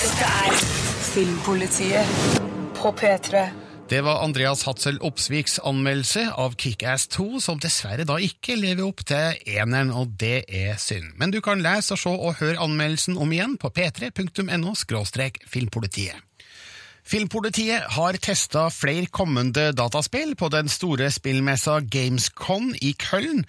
[0.00, 0.56] Dette er
[1.12, 2.40] Filmpolitiet
[2.80, 3.44] på P3.
[3.88, 9.04] Det var Andreas Hatzel Opsviks anmeldelse av Kickass 2, som dessverre da ikke lever opp
[9.04, 11.12] til eneren, og det er synd.
[11.20, 14.72] Men du kan lese og se og høre anmeldelsen om igjen på p3.no
[15.52, 16.24] filmpolitiet.
[17.04, 23.42] Filmpolitiet har testa flere kommende dataspill på den store spillmessa Gamescon i Köln.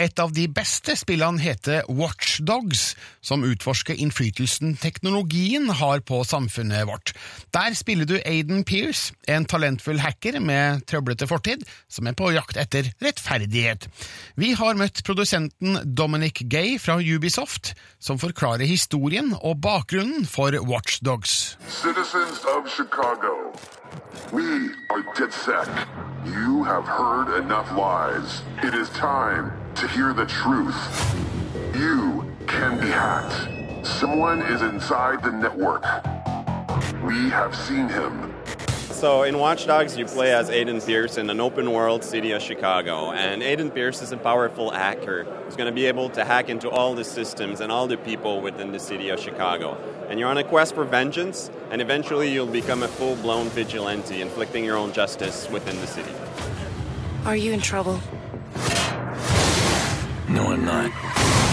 [0.00, 7.12] Et av de beste spillene heter Watchdogs, som utforsker innflytelsen teknologien har på samfunnet vårt.
[7.52, 12.56] Der spiller du Aiden Pearce, en talentfull hacker med trøblete fortid, som er på jakt
[12.56, 13.90] etter rettferdighet.
[14.40, 21.58] Vi har møtt produsenten Dominic Gay fra Ubisoft, som forklarer historien og bakgrunnen for Watchdogs.
[21.68, 23.01] Citizens of Chicago,
[24.32, 25.88] we are DedSec.
[26.24, 28.42] You have heard enough lies.
[28.62, 30.76] It is time to hear the truth.
[31.74, 33.84] You can be hacked.
[33.84, 35.82] Someone is inside the network.
[37.04, 38.32] We have seen him.
[39.02, 42.40] So in Watch Dogs, you play as Aiden Pierce in an open world city of
[42.40, 43.10] Chicago.
[43.10, 46.70] And Aiden Pierce is a powerful hacker who's going to be able to hack into
[46.70, 49.76] all the systems and all the people within the city of Chicago.
[50.08, 54.20] And you're on a quest for vengeance, and eventually you'll become a full blown vigilante,
[54.20, 56.14] inflicting your own justice within the city.
[57.26, 58.00] Are you in trouble?
[60.28, 61.51] No, I'm not.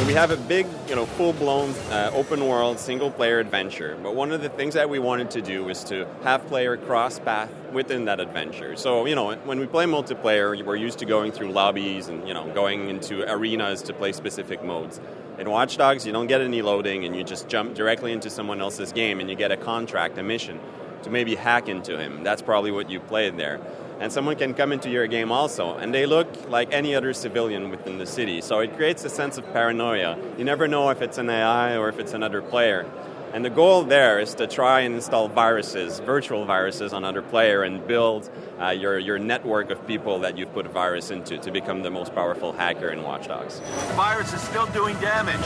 [0.00, 3.98] So we have a big, you know, full-blown uh, open-world single-player adventure.
[4.02, 7.50] But one of the things that we wanted to do was to have player cross-path
[7.70, 8.76] within that adventure.
[8.76, 12.32] So you know, when we play multiplayer, we're used to going through lobbies and you
[12.32, 15.02] know going into arenas to play specific modes.
[15.38, 18.62] In Watch Dogs, you don't get any loading, and you just jump directly into someone
[18.62, 20.60] else's game, and you get a contract, a mission,
[21.02, 22.24] to maybe hack into him.
[22.24, 23.60] That's probably what you played there
[24.00, 27.70] and someone can come into your game also, and they look like any other civilian
[27.70, 28.40] within the city.
[28.40, 30.18] So it creates a sense of paranoia.
[30.38, 32.86] You never know if it's an AI or if it's another player.
[33.32, 37.62] And the goal there is to try and install viruses, virtual viruses on other player,
[37.62, 41.52] and build uh, your, your network of people that you've put a virus into to
[41.52, 43.60] become the most powerful hacker in Watch Dogs.
[43.60, 45.44] The virus is still doing damage.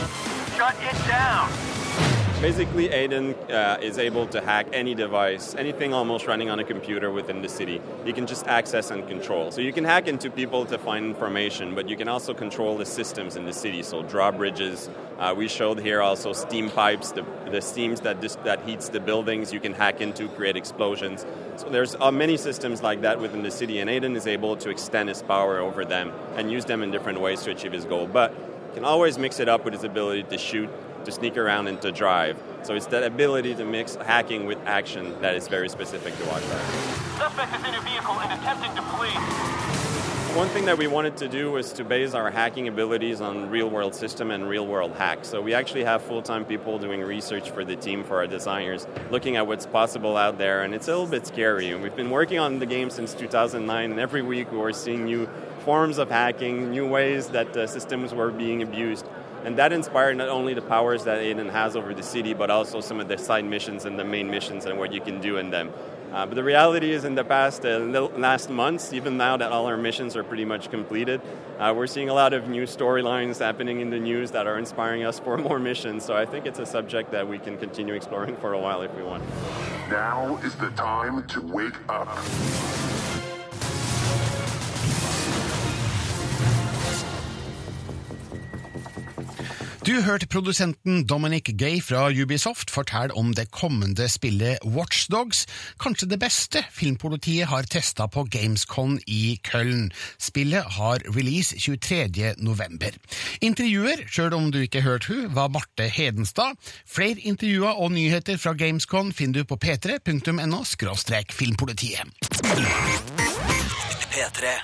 [0.55, 2.14] Shut it down.
[2.45, 7.09] Basically, Aiden uh, is able to hack any device, anything almost running on a computer
[7.09, 7.81] within the city.
[8.05, 9.49] You can just access and control.
[9.49, 12.85] So you can hack into people to find information, but you can also control the
[12.85, 13.81] systems in the city.
[13.81, 14.91] So drawbridges.
[15.17, 18.99] Uh, we showed here also steam pipes, the, the steams that dis- that heats the
[18.99, 19.51] buildings.
[19.51, 21.25] You can hack into, create explosions.
[21.55, 24.69] So there's uh, many systems like that within the city, and Aiden is able to
[24.69, 28.05] extend his power over them and use them in different ways to achieve his goal.
[28.05, 28.35] But
[28.75, 30.69] can always mix it up with his ability to shoot
[31.05, 32.37] to sneak around and to drive.
[32.63, 36.43] So it's that ability to mix hacking with action that is very specific to Watch
[36.49, 36.63] Dogs.
[37.17, 39.55] Suspect is in a vehicle and attempting to flee.
[40.35, 43.69] One thing that we wanted to do was to base our hacking abilities on real
[43.69, 45.29] world system and real world hacks.
[45.29, 48.85] So we actually have full time people doing research for the team, for our designers,
[49.11, 51.69] looking at what's possible out there, and it's a little bit scary.
[51.69, 55.29] And we've been working on the game since 2009, and every week we're seeing new
[55.63, 59.07] forms of hacking, new ways that uh, systems were being abused.
[59.45, 62.81] And that inspired not only the powers that Aiden has over the city, but also
[62.81, 65.51] some of the side missions and the main missions and what you can do in
[65.51, 65.71] them.
[66.11, 69.67] Uh, but the reality is, in the past uh, last months, even now that all
[69.67, 71.21] our missions are pretty much completed,
[71.59, 75.03] uh, we're seeing a lot of new storylines happening in the news that are inspiring
[75.03, 76.03] us for more missions.
[76.03, 78.95] So I think it's a subject that we can continue exploring for a while if
[78.95, 79.23] we want.
[79.91, 82.07] Now is the time to wake up.
[89.85, 95.43] Du hørte produsenten Dominic Gay fra Ubisoft fortelle om det kommende spillet Watchdogs,
[95.77, 99.91] kanskje det beste filmpolitiet har testa på Gamescon i Köln.
[100.17, 102.33] Spillet har release 23.
[102.41, 102.97] november.
[103.45, 106.57] Intervjuer, sjøl om du ikke hørte hun, var Marte Hedenstad.
[106.89, 110.65] Flere intervjuer og nyheter fra Gamescon finner du på p3.no
[111.29, 112.09] filmpolitiet.
[114.09, 114.57] P3.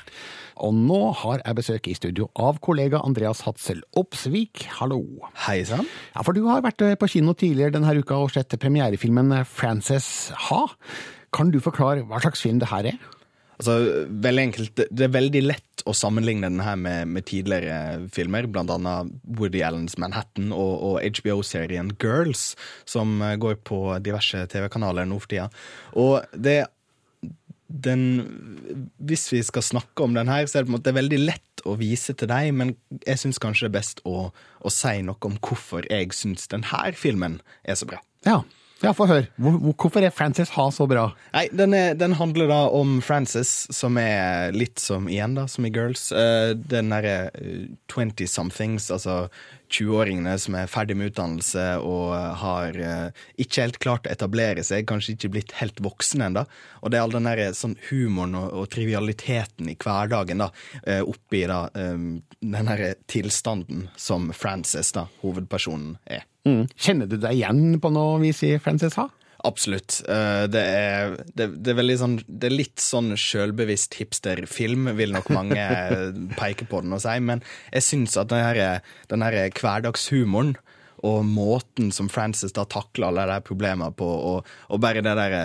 [0.62, 4.68] Og nå har jeg besøk i studio av kollega Andreas Hatzel Opsvik.
[4.78, 4.99] Hallo.
[5.47, 5.88] Hei sann.
[6.14, 10.30] Ja, for du har vært eh, på kino tidligere denne uka og sett premierefilmen Frances
[10.49, 10.68] Ha.
[11.34, 13.01] Kan du forklare hva slags film det her er?
[13.62, 13.76] Altså,
[14.26, 19.12] veldig enkelt, det- er veldig lett å sammenligne den her med, med tidligere filmer, annet
[19.38, 22.55] Woody Allens Manhattan og, og HBO-serien Girls,
[22.86, 25.49] som eh, går på diverse TV-kanaler nå for tida.
[25.93, 26.64] Og det
[27.72, 28.03] den,
[28.99, 31.63] Hvis vi skal snakke om den her, så er det på en måte veldig lett
[31.69, 34.32] å vise til deg, men jeg syns kanskje det er best å,
[34.65, 37.99] å si noe om hvorfor jeg syns denne filmen er så bra.
[38.26, 38.39] Ja,
[38.82, 39.28] ja få høre.
[39.38, 41.11] Hvor, hvor- hvorfor er Frances Ha så bra?
[41.36, 45.65] Nei, den, er, den handler da om Frances, som er litt som igjen, da, som
[45.65, 46.09] i Girls.
[46.11, 49.28] Eh, den derre eh, 20-somethings, altså
[49.72, 54.88] 20-åringene som er ferdig med utdannelse og har eh, ikke helt klart å etablere seg,
[54.89, 56.45] kanskje ikke blitt helt voksne ennå.
[56.82, 60.51] Og det er all den der sånn humoren og, og trivialiteten i hverdagen da,
[60.84, 61.95] eh, oppi da, eh,
[62.41, 66.28] den her tilstanden som Frances, hovedpersonen, er.
[66.47, 66.65] Mm.
[66.74, 69.07] Kjenner du deg igjen på noe vis i Frances Ha?
[69.44, 70.02] Absolutt.
[70.08, 75.32] Eh, Det er, det, det er sånn Det er litt sånn sjølbevisst hipsterfilm, vil nok
[75.34, 75.64] mange
[76.42, 77.42] peke på den og si, men
[77.74, 80.56] jeg syns at den her, den her hverdagshumoren
[81.08, 85.36] og måten som Frances da takler alle de problemene på, og, og bare det der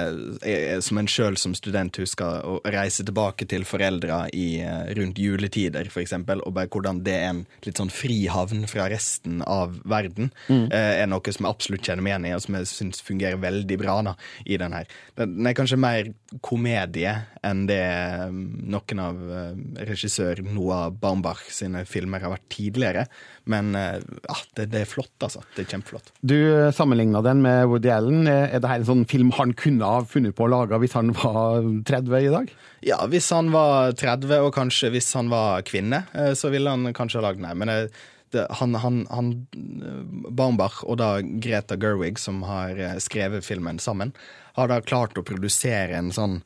[0.44, 5.18] eh, som en sjøl som student husker, å reise tilbake til foreldra i, eh, rundt
[5.20, 9.78] juletider, for eksempel, og bare hvordan det er en litt sånn frihavn fra resten av
[9.84, 10.68] verden, Mm.
[10.72, 13.40] eh, er noe som jeg absolutt kjenner meg igjen i, og som jeg syns fungerer
[13.42, 14.86] veldig bra da, i den her.
[15.16, 16.12] Den er kanskje mer
[16.44, 17.12] komedie
[17.46, 23.06] enn det eh, noen av eh, regissør Noah Baumbach sine filmer har vært tidligere,
[23.46, 25.42] men eh, ja, det, det er flott, altså.
[25.54, 26.10] Det er kjempeflott.
[26.20, 26.36] Du
[26.76, 28.26] sammenligna den med Woody Allen.
[28.28, 31.64] Er dette en sånn film han kunne ha funnet på å lage hvis han var
[31.88, 32.50] 30 i dag?
[32.84, 36.92] Ja, hvis han var 30, og kanskje hvis han var kvinne, eh, så ville han
[36.96, 37.56] kanskje ha lagd den.
[37.62, 42.96] Men eh, det, han, han, han eh, Baumbach og da Greta Gerwig, som har eh,
[43.02, 44.12] skrevet filmen sammen,
[44.58, 46.40] har da klart å produsere en sånn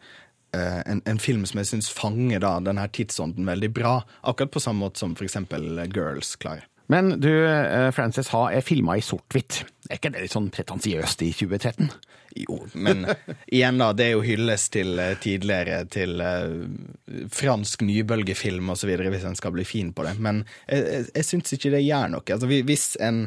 [0.55, 3.95] eh, en, en film som jeg syns fanger da denne tidsånden veldig bra.
[4.21, 6.67] Akkurat på samme måte som for eksempel Girls klarer.
[6.91, 9.63] Men du, eh, Frances Ha er filma i sort-hvitt.
[9.89, 11.91] Er ikke det litt sånn pretensiøst i 2013?
[12.39, 13.05] Jo, men
[13.47, 19.27] igjen da, det er jo hyllest til eh, tidligere til uh, fransk nybølgefilm videre, hvis
[19.27, 20.17] en skal bli fin på det.
[20.19, 22.27] Men jeg, jeg, jeg syns ikke det gjør noe.
[22.27, 23.23] Altså, hvis en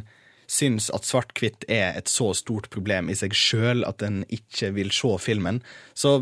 [0.54, 4.92] syns at svart-hvitt er et så stort problem i seg sjøl at en ikke vil
[4.94, 5.62] se filmen,
[5.96, 6.20] så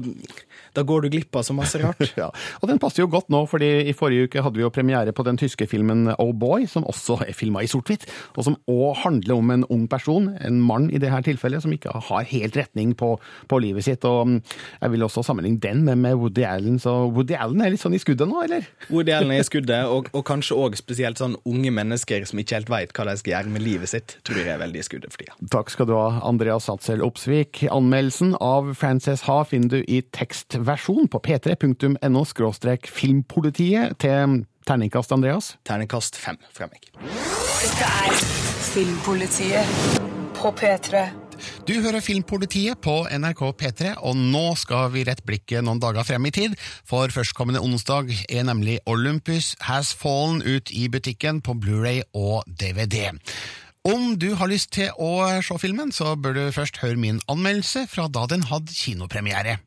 [0.78, 2.02] da går du glipp av så masse rart.
[2.22, 2.30] ja.
[2.62, 5.26] Og den passer jo godt nå, fordi i forrige uke hadde vi jo premiere på
[5.28, 9.38] den tyske filmen Oh Boy, som også er filma i sort-hvitt, og som òg handler
[9.38, 12.94] om en ung person, en mann i det her tilfellet, som ikke har helt retning
[12.98, 13.14] på,
[13.52, 14.06] på livet sitt.
[14.08, 14.38] Og mm,
[14.82, 17.98] jeg vil også sammenligne den med, med Woody Allen, så Woody Allen er litt sånn
[17.98, 18.68] i skuddet nå, eller?
[18.90, 22.60] Woody Allen er i skuddet, og, og kanskje òg spesielt sånn unge mennesker som ikke
[22.60, 25.14] helt veit hva de skal gjøre med livet sitt, tror jeg er veldig i skuddet
[25.14, 25.38] for tida.
[25.52, 27.64] Takk skal du ha, Andreas Satzel Opsvik.
[27.72, 30.02] Anmeldelsen av Frances Ha finner du i
[30.62, 32.24] tekstversjon på p3.no
[32.86, 35.58] filmpolitiet til terningkast, Andreas.
[35.66, 36.86] Terningkast fem fra meg.
[37.62, 38.22] Dette er
[38.72, 39.66] Filmpolitiet
[40.38, 41.10] på P3.
[41.66, 46.26] Du hører Filmpolitiet på NRK P3, og nå skal vi rett blikket noen dager frem
[46.26, 46.54] i tid,
[46.86, 53.10] for førstkommende onsdag er nemlig Olympus Has Fallen ut i butikken på Blu-ray og DVD.
[53.82, 57.88] Om du har lyst til å se filmen, så bør du først høre min anmeldelse
[57.90, 59.58] fra da den hadde kinopremiere.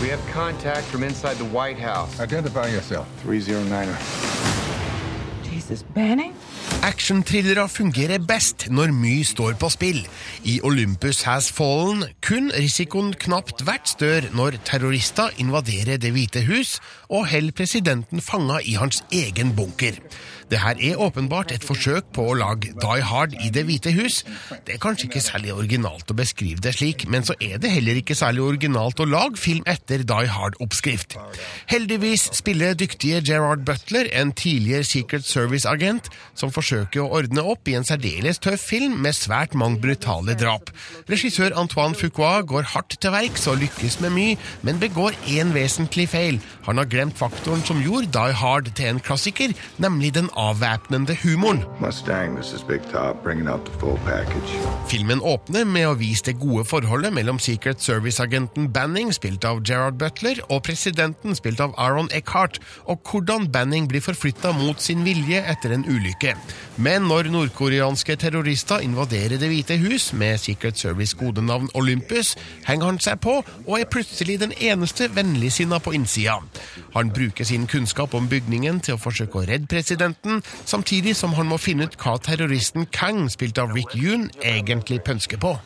[0.00, 2.20] We have contact from inside the White House.
[2.20, 3.08] Identify yourself.
[3.24, 3.96] 309er.
[5.50, 6.34] Jesus, Banning?
[6.86, 10.00] Actionthrillere fungerer best når mye står på spill.
[10.46, 16.78] I Olympus Has Fallen kun risikoen knapt vært større når terrorister invaderer Det hvite hus
[17.08, 19.98] og holder presidenten fanga i hans egen bunker.
[20.48, 24.22] Det her er åpenbart et forsøk på å lage Die Hard i Det hvite hus.
[24.64, 28.00] Det er kanskje ikke særlig originalt å beskrive det slik, men så er det heller
[28.00, 31.18] ikke særlig originalt å lage film etter Die Hard-oppskrift.
[31.68, 37.76] Heldigvis spiller dyktige Gerard Butler en tidligere Secret Service-agent som forsøke å ordne opp i
[37.78, 40.72] en særdeles tøff film med svært mange brutale drap.
[41.10, 44.36] Regissør Antoine Fuqua går hardt til verks og lykkes med mye,
[44.66, 46.40] men begår én vesentlig feil.
[46.66, 51.64] Han har glemt faktoren som gjorde Die Hard til en klassiker, nemlig den avvæpnende humoren.
[51.80, 52.38] Mustang,
[52.88, 54.08] Top.
[54.88, 59.98] Filmen åpner med å vise det gode forholdet mellom Secret Service-agenten Banning, spilt av Gerard
[60.00, 65.42] Butler, og presidenten, spilt av Aaron Eckhart, og hvordan Banning blir forflytta mot sin vilje
[65.52, 66.34] etter en ulykke.
[66.76, 72.36] Men når nordkoreanske terrorister invaderer Det hvite hus med Secret Service gode navn Olympus,
[72.66, 76.38] henger han seg på og er plutselig den eneste vennligsinna på innsida.
[76.94, 81.50] Han bruker sin kunnskap om bygningen til å forsøke å redde presidenten, samtidig som han
[81.50, 85.56] må finne ut hva terroristen Kang, spilt av Rick Yoon, egentlig pønsker på.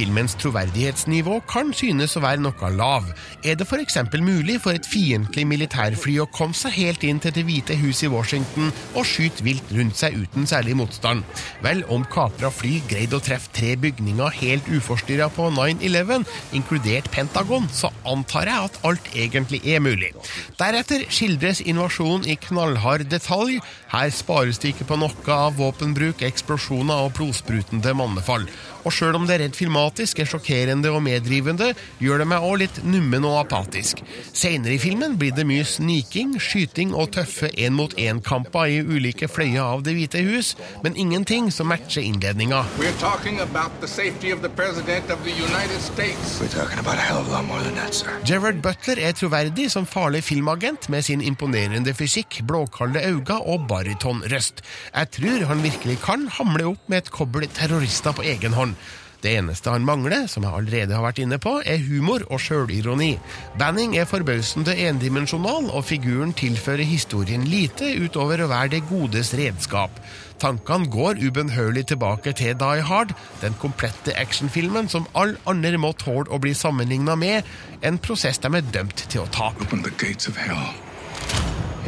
[0.00, 3.10] Filmens troverdighetsnivå kan synes å være noe lav.
[3.44, 3.98] Er det f.eks.
[4.24, 8.08] mulig for et fiendtlig militærfly å komme seg helt inn til Det hvite hus i
[8.08, 11.26] Washington og skyte vilt rundt seg uten særlig motstand?
[11.60, 16.24] Vel, om kapra fly greide å treffe tre bygninger helt uforstyrra på 9-11,
[16.56, 20.14] inkludert Pentagon, så antar jeg at alt egentlig er mulig.
[20.56, 23.60] Deretter skildres invasjonen i knallhard detalj.
[23.92, 28.48] Her spares det ikke på noe av våpenbruk, eksplosjoner og blodsprutende mannefall.
[28.86, 29.58] Og sjøl om det er rent
[29.90, 34.02] filmatisk, er sjokkerende og meddrivende, gjør det meg òg litt nummen og apatisk.
[34.32, 39.82] Seinere i filmen blir det mye sniking, skyting og tøffe én-mot-én-kamper i ulike fløyer av
[39.82, 42.64] Det hvite hus, men ingenting som matcher innledninga.
[42.78, 46.40] We're talking about the safety of the President of the United States.
[46.40, 48.10] We're talking about a hell of a lot more than that, sir.
[48.24, 54.62] Gerard Butler er troverdig som farlig filmagent med sin imponerende fysikk, blåkalde øyne og baritonrøst.
[54.94, 58.76] Jeg tror han virkelig kan hamle opp med et kobbel terrorister på egen hånd.
[59.20, 63.12] Det eneste han mangler, som jeg allerede har vært inne på, er humor og sjølironi.
[63.60, 70.00] Banning er forbausende endimensjonal, og figuren tilfører historien lite utover å være det godes redskap.
[70.40, 73.12] Tankene går ubønnhørlig tilbake til Die Hard,
[73.42, 77.44] den komplette actionfilmen som alle andre må tåle å bli sammenligna med,
[77.84, 79.68] en prosess de er dømt til å tape.
[79.68, 80.89] Open the gates of.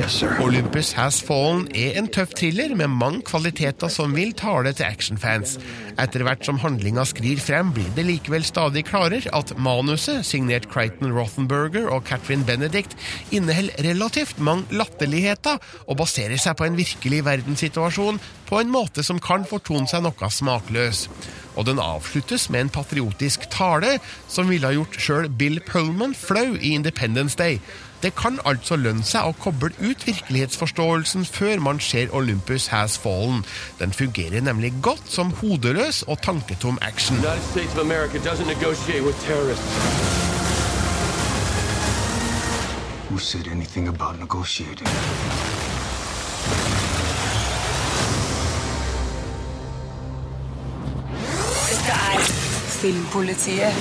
[0.01, 0.22] Yes.
[0.40, 5.59] Olympus Has Fallen er en tøff thriller med mange kvaliteter som vil tale til actionfans.
[6.01, 11.12] Etter hvert som handlinga skrir frem, blir det likevel stadig klarere at manuset, signert Crichton
[11.12, 12.97] Rothenberger og Catherine Benedict,
[13.36, 19.20] inneholder relativt mange latterligheter og baserer seg på en virkelig verdenssituasjon på en måte som
[19.20, 21.05] kan fortone seg noe smakløs.
[21.53, 26.55] Og den avsluttes med en patriotisk tale som ville ha gjort sjøl Bill Pullman flau
[26.57, 27.61] i Independence Day.
[28.03, 33.44] Det kan altså lønne seg å koble ut virkelighetsforståelsen før man ser Olympus Has Fallen.
[33.78, 37.16] Den fungerer nemlig godt som hodeløs og tanketom action.
[37.22, 40.32] The United States of America doesn't negotiate with terrorists.
[43.09, 44.88] Who said anything about negotiating?
[51.70, 52.18] Dette er
[52.80, 53.72] Filmpolitiet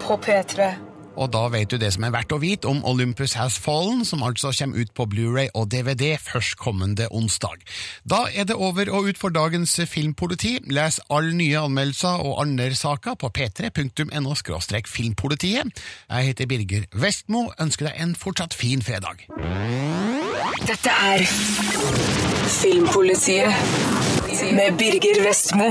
[0.00, 0.89] på P3.
[1.20, 4.22] Og da vet du det som er verdt å vite om Olympus Has Fallen, som
[4.24, 7.60] altså kommer ut på Blu-ray og DVD førstkommende onsdag.
[8.08, 10.56] Da er det over og ut for dagens filmpoliti.
[10.72, 14.34] Les alle nye anmeldelser og andre saker på p3.no
[14.90, 15.82] filmpolitiet.
[16.08, 19.26] Jeg heter Birger Vestmo, ønsker deg en fortsatt fin fredag.
[20.66, 21.24] Dette er
[22.50, 23.52] Filmpolitiet
[24.56, 25.70] med Birger Vestmo.